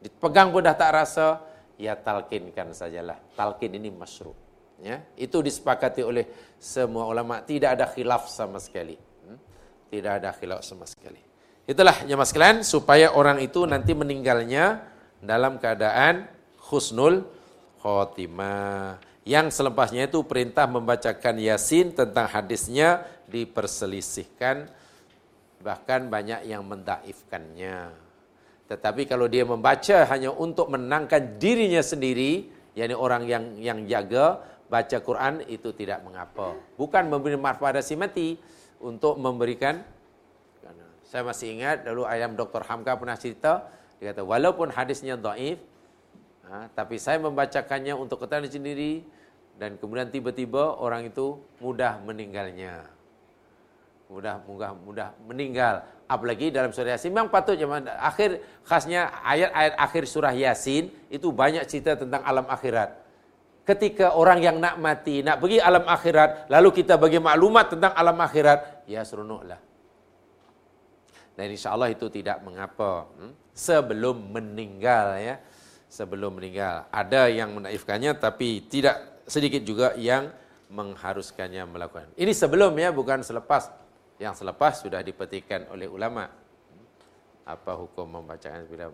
[0.00, 1.42] dipegang pun dah tak rasa,
[1.76, 3.20] ya talkinkan sajalah.
[3.36, 4.32] Talkin ini masyru.
[4.76, 6.28] Ya, itu disepakati oleh
[6.60, 7.40] semua ulama.
[7.40, 8.96] Tidak ada khilaf sama sekali.
[9.24, 9.40] Hmm?
[9.88, 11.20] Tidak ada khilaf sama sekali.
[11.66, 14.84] Itulah jemaah sekalian supaya orang itu nanti meninggalnya
[15.22, 16.28] dalam keadaan
[16.60, 17.24] khusnul
[17.80, 19.00] khotimah.
[19.26, 24.70] Yang selepasnya itu perintah membacakan Yasin tentang hadisnya diperselisihkan
[25.66, 27.90] bahkan banyak yang mendaifkannya.
[28.70, 32.46] Tetapi kalau dia membaca hanya untuk menangkan dirinya sendiri,
[32.78, 36.54] yakni orang yang yang jaga baca Quran itu tidak mengapa.
[36.78, 38.38] Bukan memberi manfaat si mati
[38.78, 39.82] untuk memberikan
[41.06, 42.66] saya masih ingat dulu ayam Dr.
[42.66, 43.62] Hamka pernah cerita,
[43.96, 45.56] dia kata walaupun hadisnya dhaif,
[46.44, 49.00] ha, tapi saya membacakannya untuk ketenangan sendiri
[49.56, 52.84] dan kemudian tiba-tiba orang itu mudah meninggalnya.
[54.06, 55.82] Mudah mudah mudah meninggal.
[56.06, 57.10] Apalagi dalam surah yasin.
[57.10, 62.94] Memang patut zaman akhir khasnya ayat-ayat akhir surah yasin itu banyak cerita tentang alam akhirat.
[63.66, 68.14] Ketika orang yang nak mati nak pergi alam akhirat lalu kita bagi maklumat tentang alam
[68.22, 69.58] akhirat ya seronoklah
[71.36, 73.52] dan insyaallah itu tidak mengapa hmm?
[73.52, 75.36] sebelum meninggal ya.
[75.86, 76.88] Sebelum meninggal.
[76.90, 80.32] Ada yang menaifkannya tapi tidak sedikit juga yang
[80.72, 82.10] mengharuskannya melakukan.
[82.16, 83.70] Ini sebelum ya bukan selepas.
[84.16, 86.26] Yang selepas sudah dipetikkan oleh ulama.
[87.46, 88.90] Apa hukum membacakan bila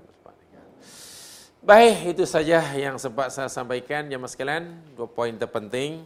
[1.62, 6.02] Baik, itu saja yang sempat saya sampaikan jemaah sekalian, dua poin terpenting.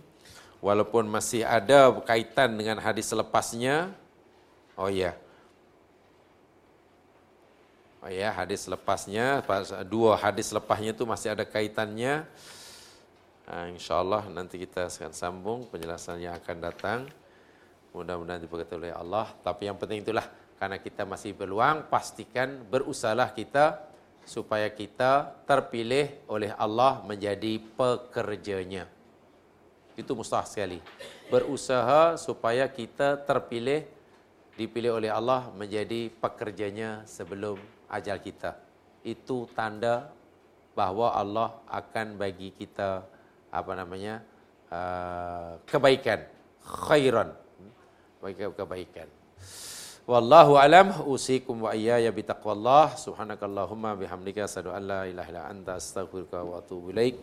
[0.60, 3.88] Walaupun masih ada kaitan dengan hadis selepasnya.
[4.76, 5.16] Oh ya.
[8.06, 9.42] Oh ya, hadis selepasnya,
[9.82, 12.22] dua hadis selepasnya itu masih ada kaitannya.
[13.50, 17.10] Nah, InsyaAllah nanti kita akan sambung penjelasan yang akan datang.
[17.90, 19.34] Mudah-mudahan diberkati oleh Allah.
[19.42, 20.22] Tapi yang penting itulah
[20.54, 23.82] karena kita masih berluang, pastikan berusahalah kita
[24.22, 28.86] supaya kita terpilih oleh Allah menjadi pekerjanya.
[29.98, 30.78] Itu mustahil sekali.
[31.26, 33.82] Berusaha supaya kita terpilih,
[34.54, 37.58] dipilih oleh Allah menjadi pekerjanya sebelum
[37.90, 38.58] ajal kita.
[39.06, 40.10] Itu tanda
[40.76, 43.06] bahawa Allah akan bagi kita
[43.48, 44.20] apa namanya
[44.68, 46.26] uh, kebaikan,
[46.60, 47.30] khairan.
[48.20, 49.08] Bagi kebaikan.
[50.06, 51.06] Wallahu alam.
[51.06, 52.94] Usikum wa iyaya bi taqwallah.
[52.94, 57.18] Subhanakallahumma bihamdika asyhadu an la ilaha illa anta astaghfiruka wa atubu ilaik.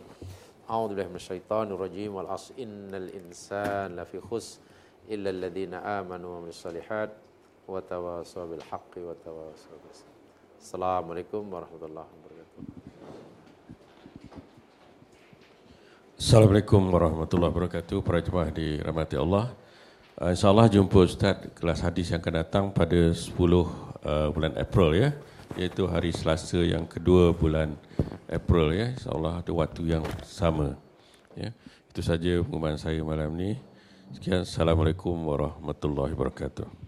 [0.68, 2.10] A'udzu billahi minasyaitonir rajim.
[2.16, 4.60] Wal as innal insana lafi khus
[5.08, 7.12] illa alladhina amanu wa amilus solihat
[7.68, 10.13] wa tawasaw bil haqqi wa tawasaw bis
[10.64, 12.62] Assalamualaikum warahmatullahi wabarakatuh.
[16.16, 18.00] Assalamualaikum warahmatullahi wabarakatuh.
[18.00, 19.52] Para jemaah dirahmati Allah.
[20.16, 25.12] Uh, InsyaAllah jumpa Ustaz kelas hadis yang akan datang pada 10 uh, bulan April ya.
[25.60, 27.76] Iaitu hari Selasa yang kedua bulan
[28.32, 28.96] April ya.
[28.96, 30.80] InsyaAllah ada waktu yang sama.
[31.36, 31.52] Ya.
[31.92, 33.60] Itu saja pengumuman saya malam ini.
[34.16, 34.48] Sekian.
[34.48, 36.83] Assalamualaikum warahmatullahi wabarakatuh.